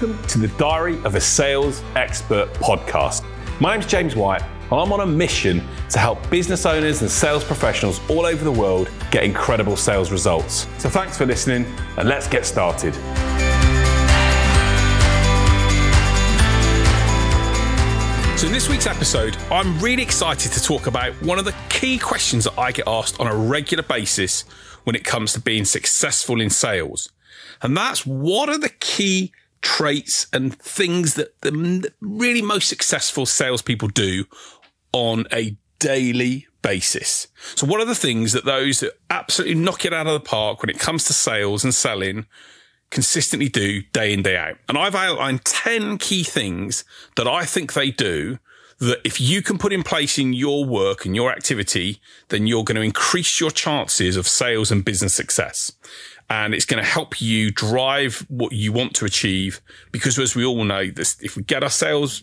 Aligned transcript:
Welcome 0.00 0.28
to 0.28 0.38
the 0.38 0.46
Diary 0.58 1.02
of 1.02 1.16
a 1.16 1.20
Sales 1.20 1.82
Expert 1.96 2.52
podcast. 2.54 3.24
My 3.60 3.72
name's 3.72 3.90
James 3.90 4.14
White, 4.14 4.42
and 4.42 4.72
I'm 4.74 4.92
on 4.92 5.00
a 5.00 5.06
mission 5.06 5.60
to 5.90 5.98
help 5.98 6.30
business 6.30 6.66
owners 6.66 7.00
and 7.00 7.10
sales 7.10 7.42
professionals 7.42 8.00
all 8.08 8.24
over 8.24 8.44
the 8.44 8.52
world 8.52 8.88
get 9.10 9.24
incredible 9.24 9.76
sales 9.76 10.12
results. 10.12 10.68
So 10.78 10.88
thanks 10.88 11.18
for 11.18 11.26
listening, 11.26 11.64
and 11.96 12.08
let's 12.08 12.28
get 12.28 12.46
started. 12.46 12.94
So, 18.38 18.46
in 18.46 18.52
this 18.52 18.68
week's 18.68 18.86
episode, 18.86 19.36
I'm 19.50 19.80
really 19.80 20.04
excited 20.04 20.52
to 20.52 20.62
talk 20.62 20.86
about 20.86 21.12
one 21.24 21.40
of 21.40 21.44
the 21.44 21.56
key 21.70 21.98
questions 21.98 22.44
that 22.44 22.56
I 22.56 22.70
get 22.70 22.86
asked 22.86 23.18
on 23.18 23.26
a 23.26 23.34
regular 23.34 23.82
basis 23.82 24.42
when 24.84 24.94
it 24.94 25.02
comes 25.02 25.32
to 25.32 25.40
being 25.40 25.64
successful 25.64 26.40
in 26.40 26.50
sales. 26.50 27.10
And 27.60 27.76
that's 27.76 28.06
what 28.06 28.48
are 28.48 28.58
the 28.58 28.68
key 28.68 29.32
traits 29.62 30.26
and 30.32 30.56
things 30.58 31.14
that 31.14 31.40
the 31.40 31.92
really 32.00 32.42
most 32.42 32.68
successful 32.68 33.26
salespeople 33.26 33.88
do 33.88 34.24
on 34.92 35.26
a 35.32 35.56
daily 35.78 36.46
basis. 36.62 37.28
So 37.54 37.66
what 37.66 37.80
are 37.80 37.86
the 37.86 37.94
things 37.94 38.32
that 38.32 38.44
those 38.44 38.80
that 38.80 38.92
absolutely 39.10 39.54
knock 39.54 39.84
it 39.84 39.92
out 39.92 40.06
of 40.06 40.12
the 40.12 40.20
park 40.20 40.62
when 40.62 40.70
it 40.70 40.78
comes 40.78 41.04
to 41.04 41.12
sales 41.12 41.64
and 41.64 41.74
selling 41.74 42.26
consistently 42.90 43.48
do 43.48 43.82
day 43.92 44.12
in, 44.12 44.22
day 44.22 44.36
out. 44.36 44.56
And 44.68 44.78
I've 44.78 44.94
outlined 44.94 45.44
10 45.44 45.98
key 45.98 46.24
things 46.24 46.84
that 47.16 47.28
I 47.28 47.44
think 47.44 47.72
they 47.72 47.90
do 47.90 48.38
that 48.80 49.00
if 49.04 49.20
you 49.20 49.42
can 49.42 49.58
put 49.58 49.72
in 49.72 49.82
place 49.82 50.18
in 50.18 50.32
your 50.32 50.64
work 50.64 51.04
and 51.04 51.14
your 51.14 51.32
activity, 51.32 52.00
then 52.28 52.46
you're 52.46 52.64
going 52.64 52.76
to 52.76 52.82
increase 52.82 53.40
your 53.40 53.50
chances 53.50 54.16
of 54.16 54.28
sales 54.28 54.70
and 54.70 54.84
business 54.84 55.14
success. 55.14 55.72
And 56.30 56.54
it's 56.54 56.66
going 56.66 56.82
to 56.82 56.88
help 56.88 57.22
you 57.22 57.50
drive 57.50 58.26
what 58.28 58.52
you 58.52 58.70
want 58.72 58.94
to 58.96 59.06
achieve. 59.06 59.62
Because 59.92 60.18
as 60.18 60.36
we 60.36 60.44
all 60.44 60.64
know, 60.64 60.90
this, 60.90 61.16
if 61.22 61.36
we 61.36 61.42
get 61.42 61.62
our 61.62 61.70
sales 61.70 62.22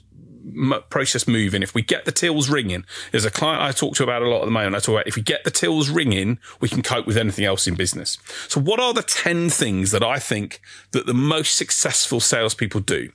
process 0.90 1.28
moving, 1.28 1.64
if 1.64 1.74
we 1.74 1.82
get 1.82 2.06
the 2.06 2.12
tills 2.12 2.50
ringing, 2.50 2.86
there's 3.12 3.26
a 3.26 3.32
client 3.32 3.64
I 3.64 3.72
talk 3.72 3.96
to 3.96 4.04
about 4.04 4.22
a 4.22 4.30
lot 4.30 4.42
at 4.42 4.46
the 4.46 4.52
moment. 4.52 4.76
I 4.76 4.80
talk 4.80 4.94
about 4.94 5.08
if 5.08 5.16
we 5.16 5.22
get 5.22 5.44
the 5.44 5.52
tills 5.52 5.90
ringing, 5.90 6.40
we 6.60 6.70
can 6.70 6.82
cope 6.82 7.08
with 7.08 7.18
anything 7.18 7.46
else 7.46 7.68
in 7.68 7.76
business. 7.76 8.18
So 8.48 8.62
what 8.62 8.80
are 8.80 8.94
the 8.94 9.02
10 9.02 9.50
things 9.50 9.92
that 9.92 10.04
I 10.04 10.20
think 10.20 10.62
that 10.92 11.06
the 11.06 11.14
most 11.14 11.56
successful 11.56 12.20
salespeople 12.20 12.82
do? 12.82 13.12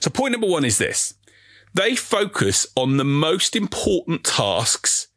So 0.00 0.10
point 0.10 0.32
number 0.32 0.46
one 0.46 0.64
is 0.64 0.78
this. 0.78 1.14
They 1.74 1.96
focus 1.96 2.66
on 2.76 2.96
the 2.96 3.04
most 3.04 3.56
important 3.56 4.24
tasks 4.24 5.08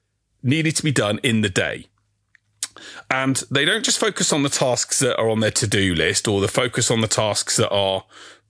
needed 0.41 0.75
to 0.77 0.83
be 0.83 0.91
done 0.91 1.19
in 1.21 1.41
the 1.41 1.49
day. 1.49 1.87
And 3.09 3.43
they 3.49 3.65
don't 3.65 3.85
just 3.85 3.99
focus 3.99 4.33
on 4.33 4.43
the 4.43 4.49
tasks 4.49 4.99
that 4.99 5.17
are 5.17 5.29
on 5.29 5.39
their 5.39 5.51
to-do 5.51 5.95
list 5.95 6.27
or 6.27 6.41
the 6.41 6.47
focus 6.47 6.91
on 6.91 7.01
the 7.01 7.07
tasks 7.07 7.57
that 7.57 7.69
are 7.69 8.03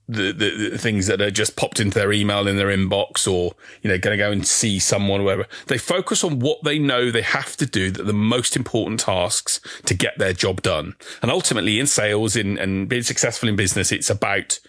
the, 0.08 0.32
the, 0.32 0.68
the, 0.70 0.78
things 0.78 1.08
that 1.08 1.20
are 1.20 1.32
just 1.32 1.56
popped 1.56 1.80
into 1.80 1.98
their 1.98 2.12
email 2.12 2.46
in 2.46 2.56
their 2.56 2.68
inbox 2.68 3.26
or, 3.26 3.54
you 3.82 3.90
know, 3.90 3.98
going 3.98 4.16
to 4.16 4.22
go 4.22 4.30
and 4.30 4.46
see 4.46 4.78
someone 4.78 5.20
or 5.20 5.24
whatever. 5.24 5.46
They 5.66 5.78
focus 5.78 6.22
on 6.22 6.38
what 6.38 6.62
they 6.62 6.78
know 6.78 7.10
they 7.10 7.22
have 7.22 7.56
to 7.56 7.66
do 7.66 7.90
that 7.90 8.04
the 8.04 8.12
most 8.12 8.56
important 8.56 9.00
tasks 9.00 9.60
to 9.84 9.94
get 9.94 10.16
their 10.18 10.32
job 10.32 10.62
done. 10.62 10.94
And 11.22 11.30
ultimately 11.30 11.80
in 11.80 11.88
sales 11.88 12.36
in, 12.36 12.56
and 12.56 12.88
being 12.88 13.02
successful 13.02 13.48
in 13.48 13.56
business, 13.56 13.90
it's 13.90 14.10
about 14.10 14.60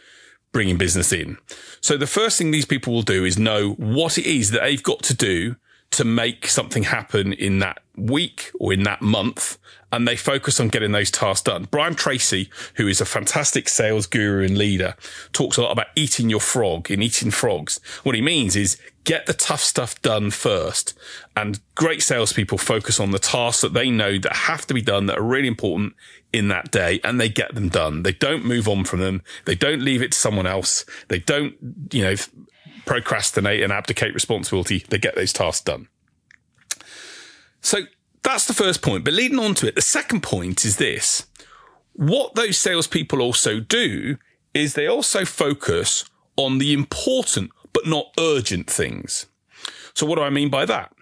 bringing 0.52 0.78
business 0.78 1.14
in. 1.14 1.38
So 1.82 1.98
the 1.98 2.08
first 2.08 2.40
thing 2.40 2.50
these 2.50 2.66
people 2.66 2.94
will 2.94 3.04
do 3.04 3.24
is 3.24 3.38
know 3.38 3.74
what 3.74 4.18
it 4.18 4.26
is 4.26 4.50
that 4.52 4.62
they've 4.64 4.82
got 4.82 5.04
to 5.04 5.14
do 5.14 5.56
to 5.92 6.04
make 6.04 6.48
something 6.48 6.84
happen 6.84 7.34
in 7.34 7.60
that 7.60 7.80
week 7.96 8.52
or 8.60 8.74
in 8.74 8.84
that 8.84 9.02
month 9.02 9.58
and 9.92 10.08
they 10.08 10.16
focus 10.16 10.60
on 10.60 10.68
getting 10.68 10.92
those 10.92 11.10
tasks 11.10 11.44
done. 11.44 11.68
Brian 11.72 11.96
Tracy, 11.96 12.50
who 12.76 12.88
is 12.88 13.00
a 13.00 13.06
fantastic 13.06 13.70
sales 13.70 14.06
guru 14.06 14.44
and 14.46 14.58
leader, 14.58 14.96
talks 15.32 15.58
a 15.58 15.62
lot 15.62 15.72
about 15.72 15.88
eating 15.96 16.30
your 16.30 16.42
frog 16.42 16.92
in 16.92 17.02
eating 17.02 17.32
frogs. 17.32 17.80
What 18.04 18.16
he 18.16 18.22
means 18.22 18.56
is 18.56 18.78
get 19.06 19.26
the 19.26 19.34
tough 19.34 19.62
stuff 19.62 20.02
done 20.02 20.32
first. 20.32 20.98
And 21.38 21.62
great 21.76 22.04
salespeople 22.04 22.58
focus 22.58 23.00
on 23.00 23.12
the 23.12 23.20
tasks 23.20 23.62
that 23.62 23.74
they 23.74 23.90
know 23.90 24.18
that 24.18 24.36
have 24.36 24.68
to 24.68 24.74
be 24.74 24.82
done 24.82 25.06
that 25.06 25.18
are 25.18 25.24
really 25.24 25.48
important 25.48 25.94
in 26.34 26.50
that 26.50 26.72
day 26.72 27.00
and 27.04 27.20
they 27.20 27.30
get 27.30 27.56
them 27.56 27.70
done. 27.70 28.04
They 28.04 28.12
don't 28.12 28.44
move 28.44 28.68
on 28.68 28.84
from 28.84 29.00
them. 29.00 29.22
They 29.46 29.56
don't 29.56 29.82
leave 29.82 30.02
it 30.02 30.12
to 30.12 30.18
someone 30.18 30.46
else. 30.46 30.84
They 31.08 31.20
don't, 31.20 31.56
you 31.94 32.04
know, 32.04 32.16
procrastinate 32.88 33.62
and 33.62 33.72
abdicate 33.72 34.14
responsibility, 34.14 34.84
they 34.90 34.98
get 34.98 35.16
those 35.16 35.34
tasks 35.34 35.64
done. 35.64 35.88
So 37.62 37.82
that's 38.24 38.46
the 38.46 38.54
first 38.54 38.82
point. 38.82 39.04
But 39.04 39.14
leading 39.14 39.40
on 39.40 39.54
to 39.56 39.68
it, 39.68 39.76
the 39.76 39.82
second 39.82 40.24
point 40.24 40.66
is 40.66 40.78
this. 40.78 41.28
What 41.94 42.36
those 42.36 42.58
salespeople 42.58 43.22
also 43.22 43.60
do 43.60 44.18
is 44.54 44.74
they 44.74 44.88
also 44.88 45.26
focus 45.26 46.06
on 46.36 46.58
the 46.58 46.74
important 46.74 47.52
but 47.74 47.86
not 47.86 48.08
urgent 48.20 48.70
things. 48.70 49.28
So 49.94 50.06
what 50.06 50.16
do 50.16 50.22
I 50.24 50.30
mean 50.30 50.50
by 50.50 50.66
that? 50.66 50.94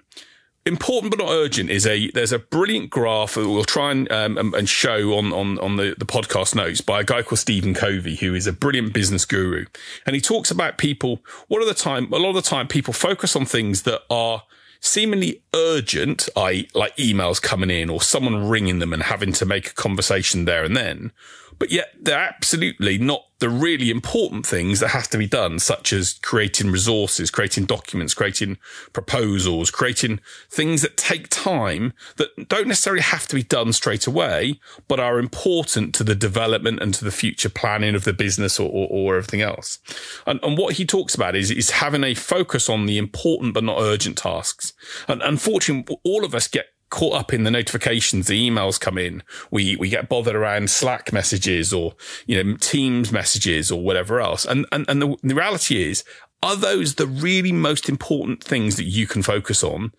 Important 0.66 1.12
but 1.12 1.24
not 1.24 1.31
urgent 1.31 1.70
is 1.70 1.86
a 1.86 2.09
there's 2.12 2.31
a 2.31 2.40
brilliant 2.40 2.90
graph 2.90 3.36
that 3.36 3.48
we'll 3.48 3.64
try 3.64 3.92
and 3.92 4.12
um, 4.12 4.53
and 4.56 4.68
show 4.68 5.14
on 5.14 5.31
on 5.31 5.59
on 5.59 5.76
the, 5.76 5.96
the 5.98 6.06
podcast 6.06 6.56
notes 6.56 6.81
by 6.81 7.02
a 7.02 7.03
guy 7.03 7.22
called 7.22 7.40
Stephen 7.40 7.74
Covey 7.74 8.16
who 8.16 8.34
is 8.34 8.48
a 8.48 8.53
brilliant 8.53 8.92
business 8.92 9.26
guru 9.26 9.66
and 10.06 10.16
he 10.16 10.22
talks 10.22 10.50
about 10.50 10.78
people 10.78 11.20
what 11.48 11.62
are 11.62 11.66
the 11.66 11.76
time 11.76 12.12
a 12.12 12.18
lot 12.18 12.30
of 12.30 12.36
the 12.36 12.42
time 12.42 12.68
people 12.68 12.94
focus 12.94 13.36
on 13.36 13.46
things 13.46 13.84
that 13.84 14.02
are 14.09 14.44
seemingly 14.86 15.42
urgent, 15.53 16.30
i.e., 16.36 16.68
like 16.76 16.96
emails 16.97 17.42
coming 17.42 17.72
in 17.72 17.90
or 17.90 18.02
someone 18.02 18.47
ringing 18.47 18.80
them 18.80 18.94
and 18.94 19.03
having 19.03 19.34
to 19.34 19.46
make 19.46 19.72
a 19.72 19.74
conversation 19.74 20.46
there 20.46 20.64
and 20.64 20.78
then. 20.78 21.12
But 21.60 21.72
yet 21.72 21.94
they're 22.00 22.20
absolutely 22.20 22.98
not 22.98 23.24
the 23.40 23.50
really 23.50 23.90
important 23.90 24.46
things 24.46 24.80
that 24.80 24.90
have 24.90 25.10
to 25.10 25.18
be 25.18 25.28
done, 25.28 25.60
such 25.60 25.92
as 25.92 26.14
creating 26.24 26.72
resources, 26.72 27.30
creating 27.30 27.66
documents, 27.66 28.14
creating 28.14 28.58
proposals, 28.94 29.70
creating 29.70 30.22
things 30.50 30.82
that 30.82 30.96
take 30.96 31.28
time 31.30 31.94
that 32.16 32.30
don't 32.48 32.68
necessarily 32.68 33.02
have 33.02 33.28
to 33.28 33.36
be 33.36 33.44
done 33.44 33.74
straight 33.74 34.08
away, 34.08 34.60
but 34.88 35.02
are 35.02 35.20
important 35.20 35.94
to 35.96 36.04
the 36.04 36.16
development 36.16 36.82
and 36.82 36.94
to 36.94 37.04
the 37.04 37.12
future 37.12 37.50
planning 37.50 37.94
of 37.94 38.06
the 38.06 38.14
business 38.14 38.60
or, 38.60 38.70
or, 38.70 38.88
or 38.90 39.18
everything 39.18 39.42
else. 39.42 39.80
And, 40.26 40.40
and, 40.42 40.58
what 40.58 40.76
he 40.76 40.86
talks 40.86 41.14
about 41.14 41.36
is, 41.36 41.52
is 41.52 41.72
having 41.72 42.06
a 42.06 42.14
focus 42.14 42.70
on 42.70 42.86
the 42.86 42.98
important 42.98 43.54
but 43.54 43.66
not 43.66 43.82
urgent 43.82 44.18
tasks. 44.18 44.72
And 45.08 45.22
unfortunately, 45.22 45.98
all 46.06 46.24
of 46.24 46.34
us 46.34 46.48
get 46.48 46.68
caught 46.96 47.20
up 47.20 47.34
in 47.34 47.44
the 47.44 47.52
notifications, 47.52 48.28
the 48.28 48.50
emails 48.50 48.80
come 48.80 48.98
in. 48.98 49.22
We, 49.52 49.76
we 49.76 49.90
get 49.90 50.08
bothered 50.08 50.34
around 50.34 50.70
Slack 50.70 51.12
messages 51.12 51.74
or, 51.74 51.94
you 52.26 52.42
know, 52.42 52.56
Teams 52.56 53.12
messages 53.12 53.70
or 53.70 53.84
whatever 53.84 54.22
else. 54.22 54.46
And, 54.46 54.66
and, 54.72 54.86
and 54.88 55.02
the, 55.02 55.18
the 55.22 55.36
reality 55.36 55.84
is, 55.84 56.06
are 56.42 56.56
those 56.56 56.96
the 56.96 57.06
really 57.06 57.52
most 57.52 57.90
important 57.90 58.42
things 58.42 58.78
that 58.78 58.86
you 58.86 59.08
can 59.08 59.24
focus 59.24 59.62
on? 59.62 59.92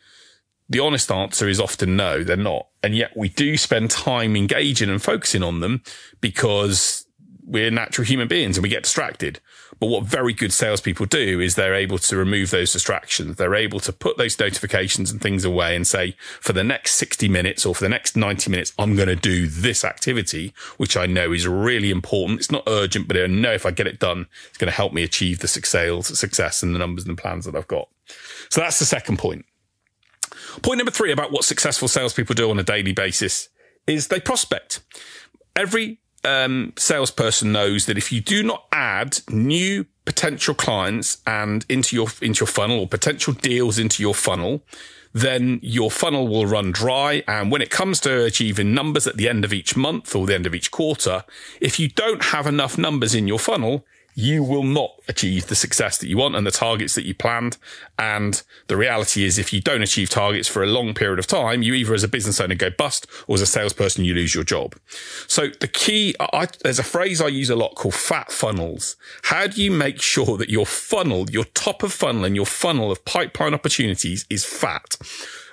The 0.70 0.80
honest 0.80 1.12
answer 1.12 1.46
is 1.48 1.60
often 1.60 1.96
no, 1.96 2.24
they're 2.24 2.34
not. 2.34 2.68
And 2.82 2.96
yet 2.96 3.14
we 3.14 3.28
do 3.28 3.58
spend 3.58 3.90
time 3.90 4.34
engaging 4.34 4.88
and 4.88 5.02
focusing 5.02 5.42
on 5.42 5.60
them 5.60 5.82
because 6.22 7.05
we're 7.46 7.70
natural 7.70 8.04
human 8.04 8.26
beings 8.26 8.56
and 8.56 8.62
we 8.62 8.68
get 8.68 8.82
distracted. 8.82 9.40
But 9.78 9.86
what 9.86 10.04
very 10.04 10.32
good 10.32 10.52
salespeople 10.52 11.06
do 11.06 11.40
is 11.40 11.54
they're 11.54 11.74
able 11.74 11.98
to 11.98 12.16
remove 12.16 12.50
those 12.50 12.72
distractions. 12.72 13.36
They're 13.36 13.54
able 13.54 13.78
to 13.80 13.92
put 13.92 14.16
those 14.16 14.38
notifications 14.38 15.10
and 15.10 15.20
things 15.20 15.44
away 15.44 15.76
and 15.76 15.86
say, 15.86 16.16
for 16.40 16.52
the 16.52 16.64
next 16.64 16.94
60 16.94 17.28
minutes 17.28 17.64
or 17.64 17.74
for 17.74 17.84
the 17.84 17.88
next 17.88 18.16
90 18.16 18.50
minutes, 18.50 18.72
I'm 18.78 18.96
going 18.96 19.08
to 19.08 19.16
do 19.16 19.46
this 19.46 19.84
activity, 19.84 20.52
which 20.76 20.96
I 20.96 21.06
know 21.06 21.32
is 21.32 21.46
really 21.46 21.90
important. 21.90 22.40
It's 22.40 22.50
not 22.50 22.64
urgent, 22.66 23.06
but 23.06 23.16
I 23.16 23.26
know 23.26 23.52
if 23.52 23.64
I 23.64 23.70
get 23.70 23.86
it 23.86 24.00
done, 24.00 24.26
it's 24.48 24.58
going 24.58 24.70
to 24.70 24.76
help 24.76 24.92
me 24.92 25.04
achieve 25.04 25.38
the 25.38 25.48
sales 25.48 26.18
success 26.18 26.62
and 26.62 26.74
the 26.74 26.78
numbers 26.78 27.06
and 27.06 27.16
the 27.16 27.20
plans 27.20 27.44
that 27.44 27.54
I've 27.54 27.68
got. 27.68 27.88
So 28.48 28.60
that's 28.60 28.78
the 28.78 28.84
second 28.84 29.18
point. 29.18 29.46
Point 30.62 30.78
number 30.78 30.90
three 30.90 31.12
about 31.12 31.32
what 31.32 31.44
successful 31.44 31.86
salespeople 31.86 32.34
do 32.34 32.50
on 32.50 32.58
a 32.58 32.64
daily 32.64 32.92
basis 32.92 33.48
is 33.86 34.08
they 34.08 34.20
prospect. 34.20 34.80
Every 35.54 36.00
um, 36.26 36.72
salesperson 36.76 37.52
knows 37.52 37.86
that 37.86 37.96
if 37.96 38.12
you 38.12 38.20
do 38.20 38.42
not 38.42 38.66
add 38.72 39.20
new 39.30 39.86
potential 40.04 40.54
clients 40.54 41.18
and 41.26 41.64
into 41.68 41.96
your 41.96 42.08
into 42.20 42.40
your 42.40 42.48
funnel 42.48 42.80
or 42.80 42.88
potential 42.88 43.32
deals 43.34 43.78
into 43.78 44.02
your 44.02 44.14
funnel, 44.14 44.62
then 45.12 45.58
your 45.62 45.90
funnel 45.90 46.28
will 46.28 46.46
run 46.46 46.72
dry. 46.72 47.22
And 47.26 47.50
when 47.50 47.62
it 47.62 47.70
comes 47.70 48.00
to 48.00 48.24
achieving 48.24 48.74
numbers 48.74 49.06
at 49.06 49.16
the 49.16 49.28
end 49.28 49.44
of 49.44 49.52
each 49.52 49.76
month 49.76 50.14
or 50.14 50.26
the 50.26 50.34
end 50.34 50.46
of 50.46 50.54
each 50.54 50.70
quarter, 50.70 51.24
if 51.60 51.80
you 51.80 51.88
don't 51.88 52.22
have 52.24 52.46
enough 52.46 52.76
numbers 52.76 53.14
in 53.14 53.26
your 53.26 53.38
funnel, 53.38 53.84
you 54.18 54.42
will 54.42 54.62
not 54.62 54.92
achieve 55.08 55.46
the 55.46 55.54
success 55.54 55.98
that 55.98 56.08
you 56.08 56.16
want 56.16 56.34
and 56.34 56.46
the 56.46 56.50
targets 56.50 56.94
that 56.94 57.04
you 57.04 57.14
planned. 57.14 57.58
And 57.98 58.42
the 58.66 58.76
reality 58.76 59.24
is 59.24 59.38
if 59.38 59.52
you 59.52 59.60
don't 59.60 59.82
achieve 59.82 60.08
targets 60.08 60.48
for 60.48 60.62
a 60.62 60.66
long 60.66 60.94
period 60.94 61.18
of 61.18 61.26
time, 61.26 61.62
you 61.62 61.74
either 61.74 61.92
as 61.92 62.02
a 62.02 62.08
business 62.08 62.40
owner 62.40 62.54
go 62.54 62.70
bust 62.70 63.06
or 63.28 63.34
as 63.34 63.42
a 63.42 63.46
salesperson, 63.46 64.06
you 64.06 64.14
lose 64.14 64.34
your 64.34 64.42
job. 64.42 64.74
So 65.28 65.48
the 65.60 65.68
key, 65.68 66.14
I, 66.18 66.48
there's 66.64 66.78
a 66.78 66.82
phrase 66.82 67.20
I 67.20 67.26
use 67.28 67.50
a 67.50 67.56
lot 67.56 67.74
called 67.74 67.94
fat 67.94 68.32
funnels. 68.32 68.96
How 69.24 69.48
do 69.48 69.62
you 69.62 69.70
make 69.70 70.00
sure 70.00 70.38
that 70.38 70.48
your 70.48 70.64
funnel, 70.64 71.28
your 71.30 71.44
top 71.44 71.82
of 71.82 71.92
funnel 71.92 72.24
and 72.24 72.34
your 72.34 72.46
funnel 72.46 72.90
of 72.90 73.04
pipeline 73.04 73.52
opportunities 73.52 74.24
is 74.30 74.46
fat? 74.46 74.96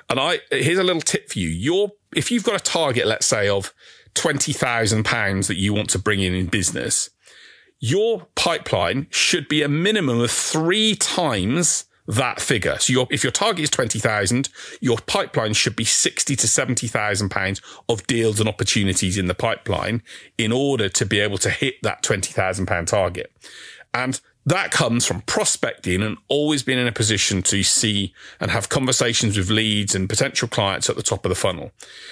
And 0.09 0.21
I, 0.21 0.39
here's 0.51 0.79
a 0.79 0.83
little 0.83 1.01
tip 1.01 1.29
for 1.29 1.39
you. 1.39 1.49
Your, 1.49 1.91
if 2.15 2.31
you've 2.31 2.45
got 2.45 2.55
a 2.55 2.63
target, 2.63 3.07
let's 3.07 3.25
say 3.25 3.49
of 3.49 3.73
£20,000 4.15 5.47
that 5.47 5.57
you 5.57 5.73
want 5.73 5.89
to 5.89 5.99
bring 5.99 6.21
in 6.21 6.33
in 6.33 6.45
business, 6.45 7.09
your 7.83 8.27
pipeline 8.35 9.07
should 9.09 9.49
be 9.49 9.61
a 9.61 9.67
minimum 9.67 10.21
of 10.21 10.31
three 10.31 10.95
times 10.95 11.83
that 12.07 12.39
figure. 12.39 12.77
So 12.79 12.93
your, 12.93 13.07
if 13.11 13.25
your 13.25 13.31
target 13.31 13.63
is 13.63 13.69
20,000, 13.71 14.47
your 14.79 14.99
pipeline 15.05 15.51
should 15.51 15.75
be 15.75 15.83
60 15.83 16.37
to 16.37 16.47
70,000 16.47 17.27
pounds 17.27 17.61
of 17.89 18.07
deals 18.07 18.39
and 18.39 18.47
opportunities 18.47 19.17
in 19.17 19.25
the 19.25 19.33
pipeline 19.33 20.01
in 20.37 20.53
order 20.53 20.87
to 20.87 21.05
be 21.05 21.19
able 21.19 21.37
to 21.39 21.49
hit 21.49 21.75
that 21.83 22.03
20,000 22.03 22.65
pound 22.67 22.87
target. 22.87 23.33
And 23.93 24.21
that 24.45 24.71
comes 24.71 25.05
from 25.05 25.21
prospecting 25.21 26.01
and 26.01 26.17
always 26.27 26.63
being 26.63 26.79
in 26.79 26.87
a 26.87 26.91
position 26.91 27.41
to 27.43 27.63
see 27.63 28.13
and 28.39 28.51
have 28.51 28.67
conversations 28.67 29.37
with 29.37 29.49
leads 29.49 29.95
and 29.95 30.09
potential 30.09 30.47
clients 30.47 30.89
at 30.89 30.95
the 30.95 31.03
top 31.03 31.25
of 31.25 31.29
the 31.29 31.35
funnel. 31.35 31.71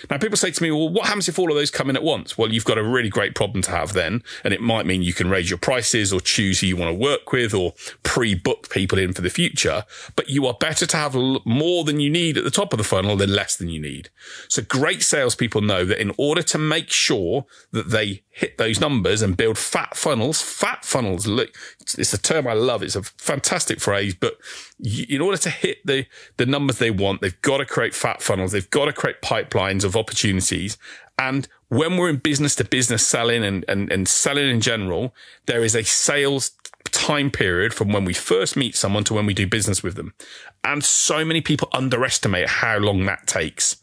Now, 0.10 0.18
people 0.18 0.38
say 0.38 0.51
to 0.51 0.63
me, 0.63 0.72
well, 0.72 0.89
what 0.89 1.07
happens 1.07 1.28
if 1.28 1.38
all 1.38 1.50
of 1.50 1.57
those 1.57 1.72
come 1.72 1.89
in 1.89 1.95
at 1.98 2.04
once? 2.04 2.38
Well, 2.38 2.54
you've 2.54 2.66
got 2.66 2.78
a 2.78 2.83
really 2.83 3.10
great 3.10 3.36
problem 3.36 3.62
to 3.63 3.72
have 3.72 3.94
then. 3.94 4.24
And 4.44 4.54
it 4.54 4.62
might 4.62 4.86
mean 4.86 5.01
you 5.01 5.13
can 5.13 5.30
raise 5.30 5.50
your 5.50 5.60
prices 5.60 6.13
or 6.13 6.22
choose 6.22 6.62
who 6.62 6.68
you 6.68 6.78
want 6.78 6.89
to 6.89 6.98
work 6.98 7.31
with 7.33 7.54
or 7.54 7.74
pre-book 8.04 8.69
people 8.69 8.98
in 8.98 9.12
for 9.12 9.22
the 9.22 9.30
future. 9.30 9.84
But 10.16 10.30
you 10.30 10.45
are 10.48 10.54
better 10.54 10.86
to 10.86 10.98
have 10.98 11.16
more 11.16 11.84
than 11.84 12.00
you 12.00 12.10
need 12.10 12.38
at 12.38 12.44
the 12.44 12.51
top 12.51 12.72
of 12.72 12.77
the 12.77 12.84
funnel 12.84 13.18
than 13.18 13.34
less 13.34 13.57
than 13.57 13.69
you 13.69 13.81
need. 13.81 14.10
So 14.48 14.62
great 14.62 15.04
salespeople 15.04 15.62
know 15.62 15.84
that 15.84 16.01
in 16.01 16.13
order 16.18 16.44
to 16.44 16.57
make 16.57 16.92
sure 16.92 17.45
that 17.72 17.89
they 17.89 18.24
hit 18.30 18.57
those 18.57 18.80
numbers 18.80 19.22
and 19.22 19.36
build 19.36 19.57
fat 19.57 19.95
funnels, 19.98 20.42
fat 20.42 20.86
funnels, 20.86 21.27
look, 21.27 21.50
it's 21.98 22.13
a 22.13 22.22
term 22.22 22.48
I 22.48 22.54
love. 22.54 22.83
It's 22.83 22.95
a 22.95 23.04
fantastic 23.04 23.80
phrase, 23.80 24.16
but 24.16 24.38
in 24.83 25.22
order 25.22 25.38
to 25.38 25.50
hit 25.50 25.86
the, 25.86 26.06
the 26.38 26.45
numbers 26.45 26.78
they 26.78 26.92
want, 26.92 27.22
they've 27.22 27.42
got 27.42 27.57
to 27.57 27.66
create 27.66 27.94
fat 27.94 28.22
funnels. 28.22 28.51
They've 28.51 28.69
got 28.69 28.86
to 28.86 28.94
create 28.94 29.22
pipelines 29.22 29.83
of 29.83 29.95
opportunities. 29.95 30.78
And 31.18 31.48
when 31.69 31.98
we're 31.98 32.10
in 32.10 32.18
business 32.18 32.56
to 32.56 32.63
business 32.63 33.06
selling 33.06 33.44
and, 33.44 33.63
and, 33.68 33.92
and 33.92 34.07
selling 34.07 34.50
in 34.50 34.62
general, 34.62 35.13
there 35.45 35.63
is 35.63 35.75
a 35.75 35.83
sales 35.83 36.51
time 36.86 37.31
period 37.31 37.74
from 37.74 37.92
when 37.92 38.06
we 38.06 38.13
first 38.13 38.57
meet 38.57 38.75
someone 38.75 39.04
to 39.06 39.13
when 39.13 39.25
we 39.25 39.34
do 39.34 39.48
business 39.48 39.84
with 39.84 39.95
them. 39.95 40.13
And 40.63 40.84
so 40.84 41.24
many 41.24 41.42
people 41.42 41.69
underestimate 41.74 42.48
how 42.48 42.77
long 42.77 43.06
that 43.06 43.27
takes. 43.27 43.77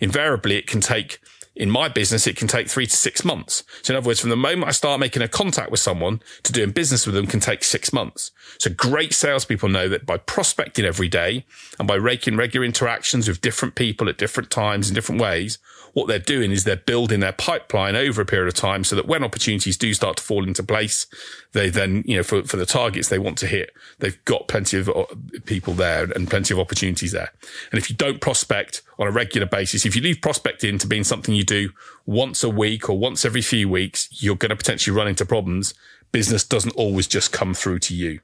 Invariably, 0.00 0.56
it 0.56 0.66
can 0.66 0.80
take 0.80 1.20
in 1.56 1.70
my 1.70 1.88
business, 1.88 2.26
it 2.26 2.36
can 2.36 2.48
take 2.48 2.68
three 2.68 2.86
to 2.86 2.96
six 2.96 3.24
months. 3.24 3.62
So 3.82 3.92
in 3.92 3.98
other 3.98 4.06
words, 4.06 4.20
from 4.20 4.30
the 4.30 4.36
moment 4.36 4.68
I 4.68 4.72
start 4.72 5.00
making 5.00 5.22
a 5.22 5.28
contact 5.28 5.70
with 5.70 5.80
someone 5.80 6.20
to 6.42 6.52
doing 6.52 6.70
business 6.70 7.06
with 7.06 7.14
them 7.14 7.26
can 7.26 7.40
take 7.40 7.62
six 7.62 7.92
months. 7.92 8.32
So 8.58 8.70
great 8.70 9.12
salespeople 9.12 9.68
know 9.68 9.88
that 9.88 10.06
by 10.06 10.16
prospecting 10.16 10.84
every 10.84 11.08
day 11.08 11.44
and 11.78 11.86
by 11.86 11.98
making 11.98 12.36
regular 12.36 12.66
interactions 12.66 13.28
with 13.28 13.40
different 13.40 13.76
people 13.76 14.08
at 14.08 14.18
different 14.18 14.50
times 14.50 14.88
in 14.88 14.94
different 14.94 15.20
ways, 15.20 15.58
what 15.92 16.08
they're 16.08 16.18
doing 16.18 16.50
is 16.50 16.64
they're 16.64 16.76
building 16.76 17.20
their 17.20 17.32
pipeline 17.32 17.94
over 17.94 18.20
a 18.20 18.26
period 18.26 18.48
of 18.48 18.54
time 18.54 18.82
so 18.82 18.96
that 18.96 19.06
when 19.06 19.22
opportunities 19.22 19.76
do 19.76 19.94
start 19.94 20.16
to 20.16 20.22
fall 20.22 20.44
into 20.44 20.62
place, 20.62 21.06
they 21.54 21.70
then, 21.70 22.02
you 22.04 22.16
know, 22.16 22.22
for, 22.22 22.42
for 22.42 22.56
the 22.56 22.66
targets 22.66 23.08
they 23.08 23.18
want 23.18 23.38
to 23.38 23.46
hit, 23.46 23.72
they've 24.00 24.22
got 24.24 24.48
plenty 24.48 24.76
of 24.76 24.88
uh, 24.88 25.04
people 25.46 25.72
there 25.72 26.04
and 26.04 26.28
plenty 26.28 26.52
of 26.52 26.60
opportunities 26.60 27.12
there. 27.12 27.32
And 27.70 27.78
if 27.78 27.88
you 27.88 27.96
don't 27.96 28.20
prospect 28.20 28.82
on 28.98 29.06
a 29.06 29.10
regular 29.10 29.46
basis, 29.46 29.86
if 29.86 29.96
you 29.96 30.02
leave 30.02 30.20
prospecting 30.20 30.78
to 30.78 30.86
being 30.86 31.04
something 31.04 31.34
you 31.34 31.44
do 31.44 31.70
once 32.06 32.42
a 32.42 32.50
week 32.50 32.90
or 32.90 32.98
once 32.98 33.24
every 33.24 33.40
few 33.40 33.68
weeks, 33.68 34.08
you're 34.22 34.36
going 34.36 34.50
to 34.50 34.56
potentially 34.56 34.94
run 34.94 35.08
into 35.08 35.24
problems. 35.24 35.74
Business 36.12 36.44
doesn't 36.44 36.72
always 36.72 37.06
just 37.06 37.32
come 37.32 37.54
through 37.54 37.78
to 37.80 37.94
you. 37.94 38.20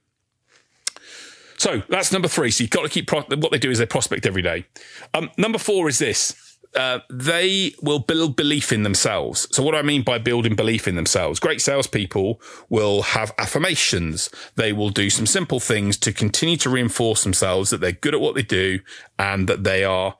So 1.56 1.83
that's 1.88 2.11
number 2.11 2.26
three. 2.26 2.50
So 2.50 2.65
you've 2.65 2.71
got 2.71 2.83
to 2.83 2.88
keep 2.88 3.06
pro- 3.06 3.23
what 3.23 3.53
they 3.53 3.59
do 3.59 3.71
is 3.71 3.79
they 3.79 3.87
prospect 3.87 4.26
every 4.26 4.43
day. 4.43 4.67
Um, 5.15 5.31
number 5.38 5.59
four 5.59 5.88
is 5.88 5.99
this 5.99 6.50
uh, 6.75 7.01
they 7.11 7.75
will 7.83 7.99
build 7.99 8.37
belief 8.37 8.73
in 8.73 8.85
themselves. 8.85 9.49
So 9.51 9.62
what 9.62 9.75
I 9.75 9.83
mean 9.83 10.03
by 10.03 10.19
building 10.19 10.55
belief 10.55 10.87
in 10.87 10.95
themselves? 10.95 11.41
Great 11.41 11.61
salespeople 11.61 12.41
will 12.69 13.03
have 13.03 13.33
affirmations. 13.39 14.31
They 14.55 14.73
will 14.73 14.91
do 14.91 15.11
some 15.11 15.27
simple 15.27 15.59
things 15.59 15.97
to 15.99 16.12
continue 16.12 16.57
to 16.59 16.71
reinforce 16.71 17.25
themselves 17.25 17.71
that 17.71 17.81
they're 17.81 17.93
good 17.93 18.15
at 18.15 18.21
what 18.21 18.37
they 18.37 18.43
do 18.43 18.81
and 19.19 19.49
that 19.49 19.65
they 19.65 19.85
are 19.85 20.17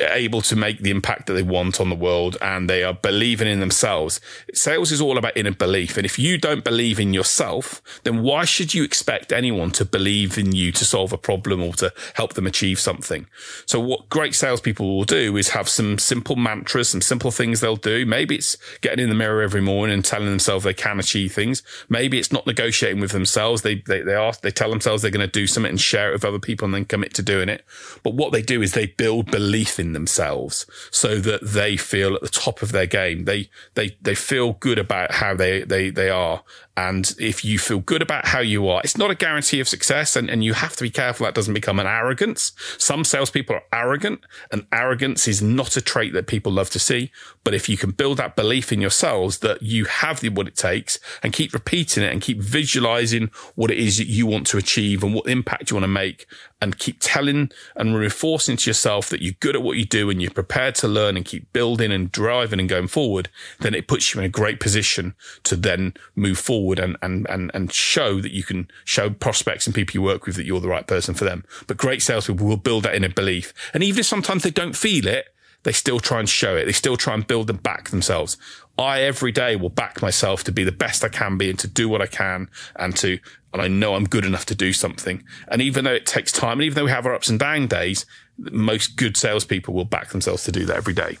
able 0.00 0.42
to 0.42 0.56
make 0.56 0.80
the 0.80 0.90
impact 0.90 1.26
that 1.26 1.34
they 1.34 1.42
want 1.42 1.80
on 1.80 1.88
the 1.88 1.94
world 1.94 2.36
and 2.40 2.68
they 2.68 2.82
are 2.82 2.94
believing 2.94 3.46
in 3.46 3.60
themselves. 3.60 4.20
Sales 4.52 4.90
is 4.90 5.00
all 5.00 5.16
about 5.16 5.36
inner 5.36 5.52
belief. 5.52 5.96
And 5.96 6.04
if 6.04 6.18
you 6.18 6.36
don't 6.36 6.64
believe 6.64 6.98
in 6.98 7.14
yourself, 7.14 7.80
then 8.02 8.22
why 8.22 8.44
should 8.44 8.74
you 8.74 8.82
expect 8.82 9.32
anyone 9.32 9.70
to 9.72 9.84
believe 9.84 10.36
in 10.36 10.52
you 10.52 10.72
to 10.72 10.84
solve 10.84 11.12
a 11.12 11.18
problem 11.18 11.62
or 11.62 11.74
to 11.74 11.92
help 12.14 12.34
them 12.34 12.46
achieve 12.46 12.80
something? 12.80 13.26
So 13.64 13.78
what 13.78 14.08
great 14.08 14.34
salespeople 14.34 14.96
will 14.96 15.04
do 15.04 15.36
is 15.36 15.50
have 15.50 15.68
some 15.68 15.96
simple 15.98 16.34
mantras, 16.34 16.88
some 16.88 17.00
simple 17.00 17.30
things 17.30 17.60
they'll 17.60 17.76
do. 17.76 18.04
Maybe 18.04 18.34
it's 18.34 18.56
getting 18.80 19.04
in 19.04 19.10
the 19.10 19.14
mirror 19.14 19.42
every 19.42 19.60
morning 19.60 19.94
and 19.94 20.04
telling 20.04 20.28
themselves 20.28 20.64
they 20.64 20.74
can 20.74 20.98
achieve 20.98 21.32
things. 21.32 21.62
Maybe 21.88 22.18
it's 22.18 22.32
not 22.32 22.48
negotiating 22.48 23.00
with 23.00 23.12
themselves. 23.12 23.62
They, 23.62 23.76
they, 23.76 24.02
they 24.02 24.14
ask, 24.14 24.40
they 24.40 24.50
tell 24.50 24.70
themselves 24.70 25.02
they're 25.02 25.12
going 25.12 25.26
to 25.26 25.32
do 25.32 25.46
something 25.46 25.70
and 25.70 25.80
share 25.80 26.10
it 26.10 26.14
with 26.14 26.24
other 26.24 26.40
people 26.40 26.64
and 26.64 26.74
then 26.74 26.84
commit 26.84 27.14
to 27.14 27.22
doing 27.22 27.48
it. 27.48 27.64
But 28.02 28.14
what 28.14 28.32
they 28.32 28.42
do 28.42 28.60
is 28.60 28.72
they 28.72 28.86
build 28.86 29.30
belief 29.30 29.51
belief 29.52 29.78
in 29.78 29.92
themselves 29.92 30.64
so 30.90 31.18
that 31.18 31.40
they 31.42 31.76
feel 31.76 32.14
at 32.14 32.22
the 32.22 32.28
top 32.28 32.62
of 32.62 32.72
their 32.72 32.86
game. 32.86 33.24
They, 33.24 33.50
they, 33.74 33.96
they 34.00 34.14
feel 34.14 34.54
good 34.54 34.78
about 34.78 35.12
how 35.12 35.34
they, 35.34 35.62
they, 35.62 35.90
they 35.90 36.08
are. 36.08 36.42
And 36.74 37.14
if 37.20 37.44
you 37.44 37.58
feel 37.58 37.80
good 37.80 38.00
about 38.00 38.28
how 38.28 38.40
you 38.40 38.66
are, 38.68 38.80
it's 38.82 38.96
not 38.96 39.10
a 39.10 39.14
guarantee 39.14 39.60
of 39.60 39.68
success. 39.68 40.16
And, 40.16 40.30
and 40.30 40.42
you 40.42 40.54
have 40.54 40.74
to 40.76 40.82
be 40.82 40.88
careful 40.88 41.26
that 41.26 41.34
doesn't 41.34 41.52
become 41.52 41.78
an 41.78 41.86
arrogance. 41.86 42.52
Some 42.78 43.04
salespeople 43.04 43.56
are 43.56 43.64
arrogant 43.74 44.20
and 44.50 44.66
arrogance 44.72 45.28
is 45.28 45.42
not 45.42 45.76
a 45.76 45.82
trait 45.82 46.14
that 46.14 46.26
people 46.26 46.50
love 46.50 46.70
to 46.70 46.78
see. 46.78 47.12
But 47.44 47.52
if 47.52 47.68
you 47.68 47.76
can 47.76 47.90
build 47.90 48.16
that 48.16 48.36
belief 48.36 48.72
in 48.72 48.80
yourselves 48.80 49.40
that 49.40 49.62
you 49.62 49.84
have 49.84 50.20
the, 50.20 50.30
what 50.30 50.48
it 50.48 50.56
takes 50.56 50.98
and 51.22 51.34
keep 51.34 51.52
repeating 51.52 52.02
it 52.04 52.10
and 52.10 52.22
keep 52.22 52.40
visualizing 52.40 53.30
what 53.54 53.70
it 53.70 53.78
is 53.78 53.98
that 53.98 54.06
you 54.06 54.26
want 54.26 54.46
to 54.46 54.56
achieve 54.56 55.04
and 55.04 55.14
what 55.14 55.28
impact 55.28 55.70
you 55.70 55.74
want 55.74 55.84
to 55.84 55.88
make 55.88 56.26
and 56.62 56.78
keep 56.78 56.96
telling 57.00 57.50
and 57.76 57.96
reinforcing 57.96 58.56
to 58.56 58.70
yourself 58.70 59.10
that 59.10 59.20
you're 59.20 59.34
good 59.42 59.56
at 59.56 59.62
what 59.62 59.76
you 59.76 59.84
do 59.84 60.08
and 60.08 60.22
you're 60.22 60.30
prepared 60.30 60.76
to 60.76 60.86
learn 60.86 61.16
and 61.16 61.26
keep 61.26 61.52
building 61.52 61.90
and 61.90 62.12
driving 62.12 62.60
and 62.60 62.68
going 62.68 62.86
forward, 62.86 63.28
then 63.58 63.74
it 63.74 63.88
puts 63.88 64.14
you 64.14 64.20
in 64.20 64.24
a 64.24 64.28
great 64.28 64.60
position 64.60 65.14
to 65.42 65.56
then 65.56 65.92
move 66.14 66.38
forward 66.38 66.78
and, 66.78 66.96
and, 67.02 67.26
and, 67.28 67.50
and 67.52 67.72
show 67.72 68.20
that 68.20 68.30
you 68.30 68.44
can 68.44 68.70
show 68.84 69.10
prospects 69.10 69.66
and 69.66 69.74
people 69.74 69.94
you 69.94 70.02
work 70.02 70.26
with 70.26 70.36
that 70.36 70.46
you're 70.46 70.60
the 70.60 70.68
right 70.68 70.86
person 70.86 71.12
for 71.12 71.24
them. 71.24 71.44
But 71.66 71.76
great 71.76 72.02
salespeople 72.02 72.46
will 72.46 72.56
build 72.56 72.84
that 72.84 72.94
in 72.94 73.02
a 73.02 73.08
belief. 73.08 73.52
And 73.74 73.82
even 73.82 73.98
if 73.98 74.06
sometimes 74.06 74.44
they 74.44 74.52
don't 74.52 74.76
feel 74.76 75.08
it, 75.08 75.26
they 75.64 75.72
still 75.72 75.98
try 75.98 76.20
and 76.20 76.28
show 76.28 76.56
it. 76.56 76.66
They 76.66 76.72
still 76.72 76.96
try 76.96 77.14
and 77.14 77.26
build 77.26 77.50
and 77.50 77.62
back 77.62 77.90
themselves. 77.90 78.36
I 78.78 79.02
every 79.02 79.32
day 79.32 79.56
will 79.56 79.70
back 79.70 80.00
myself 80.00 80.44
to 80.44 80.52
be 80.52 80.64
the 80.64 80.72
best 80.72 81.04
I 81.04 81.08
can 81.08 81.36
be 81.36 81.50
and 81.50 81.58
to 81.58 81.68
do 81.68 81.88
what 81.88 82.00
I 82.00 82.06
can 82.06 82.48
and 82.76 82.96
to, 82.96 83.18
and 83.52 83.60
I 83.62 83.68
know 83.68 83.94
I'm 83.94 84.06
good 84.06 84.24
enough 84.24 84.46
to 84.46 84.54
do 84.54 84.72
something. 84.72 85.24
And 85.48 85.60
even 85.60 85.84
though 85.84 85.92
it 85.92 86.06
takes 86.06 86.32
time 86.32 86.52
and 86.52 86.62
even 86.62 86.76
though 86.76 86.84
we 86.84 86.90
have 86.90 87.06
our 87.06 87.14
ups 87.14 87.28
and 87.28 87.38
down 87.38 87.66
days, 87.66 88.06
most 88.38 88.96
good 88.96 89.16
salespeople 89.16 89.74
will 89.74 89.84
back 89.84 90.10
themselves 90.10 90.44
to 90.44 90.52
do 90.52 90.64
that 90.66 90.76
every 90.76 90.94
day. 90.94 91.18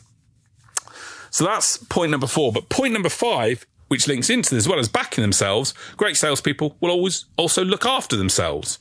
So 1.30 1.44
that's 1.44 1.78
point 1.78 2.10
number 2.10 2.26
four. 2.26 2.52
But 2.52 2.68
point 2.68 2.92
number 2.92 3.08
five 3.08 3.66
which 3.92 4.08
links 4.08 4.30
into 4.30 4.54
this, 4.54 4.64
as 4.64 4.68
well 4.68 4.78
as 4.78 4.88
backing 4.88 5.20
themselves, 5.20 5.74
great 5.98 6.16
salespeople 6.16 6.74
will 6.80 6.90
always 6.90 7.26
also 7.36 7.62
look 7.62 7.84
after 7.84 8.16
themselves. 8.16 8.78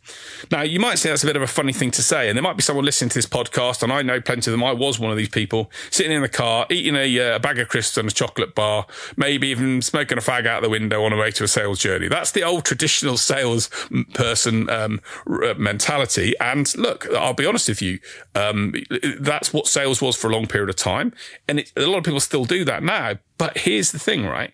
Now, 0.50 0.62
you 0.62 0.80
might 0.80 1.00
say 1.00 1.10
that's 1.10 1.26
a 1.26 1.28
bit 1.28 1.36
of 1.36 1.42
a 1.42 1.48
funny 1.48 1.74
thing 1.74 1.92
to 1.92 2.02
say, 2.02 2.30
and 2.30 2.38
there 2.38 2.42
might 2.42 2.56
be 2.56 2.64
someone 2.64 2.86
listening 2.86 3.10
to 3.10 3.16
this 3.16 3.26
podcast, 3.26 3.84
and 3.84 3.92
I 3.92 4.04
know 4.04 4.22
plenty 4.22 4.50
of 4.50 4.54
them. 4.54 4.64
I 4.64 4.72
was 4.72 5.00
one 5.00 5.12
of 5.12 5.18
these 5.18 5.28
people 5.28 5.70
sitting 5.90 6.14
in 6.14 6.22
the 6.22 6.30
car, 6.30 6.66
eating 6.70 6.96
a, 6.96 7.20
uh, 7.20 7.40
bag 7.40 7.60
of 7.60 7.68
crisps 7.68 7.98
and 7.98 8.08
a 8.08 8.14
chocolate 8.14 8.56
bar, 8.56 8.88
maybe 9.18 9.50
even 9.50 9.82
smoking 9.82 10.18
a 10.18 10.22
fag 10.22 10.48
out 10.48 10.62
the 10.62 10.70
window 10.70 11.04
on 11.04 11.12
the 11.12 11.18
way 11.18 11.30
to 11.32 11.44
a 11.44 11.48
sales 11.50 11.80
journey. 11.80 12.08
That's 12.08 12.32
the 12.32 12.44
old 12.44 12.64
traditional 12.64 13.18
sales 13.18 13.70
person 14.14 14.70
um, 14.70 15.02
uh, 15.28 15.56
mentality. 15.58 16.36
And 16.40 16.74
look, 16.78 17.06
I'll 17.12 17.34
be 17.34 17.46
honest 17.46 17.68
with 17.68 17.82
you, 17.82 18.00
um, 18.34 18.76
that's 19.20 19.52
what 19.52 19.68
sales 19.68 20.02
was 20.02 20.16
for 20.16 20.30
a 20.30 20.34
long 20.34 20.48
period 20.48 20.70
of 20.70 20.78
time, 20.78 21.12
and 21.50 21.60
it, 21.60 21.74
a 21.76 21.86
lot 21.86 21.98
of 21.98 22.06
people 22.06 22.22
still 22.22 22.46
do 22.46 22.64
that 22.64 22.82
now. 22.82 23.16
But 23.38 23.58
here's 23.58 23.92
the 23.92 24.00
thing, 24.00 24.26
right? 24.26 24.54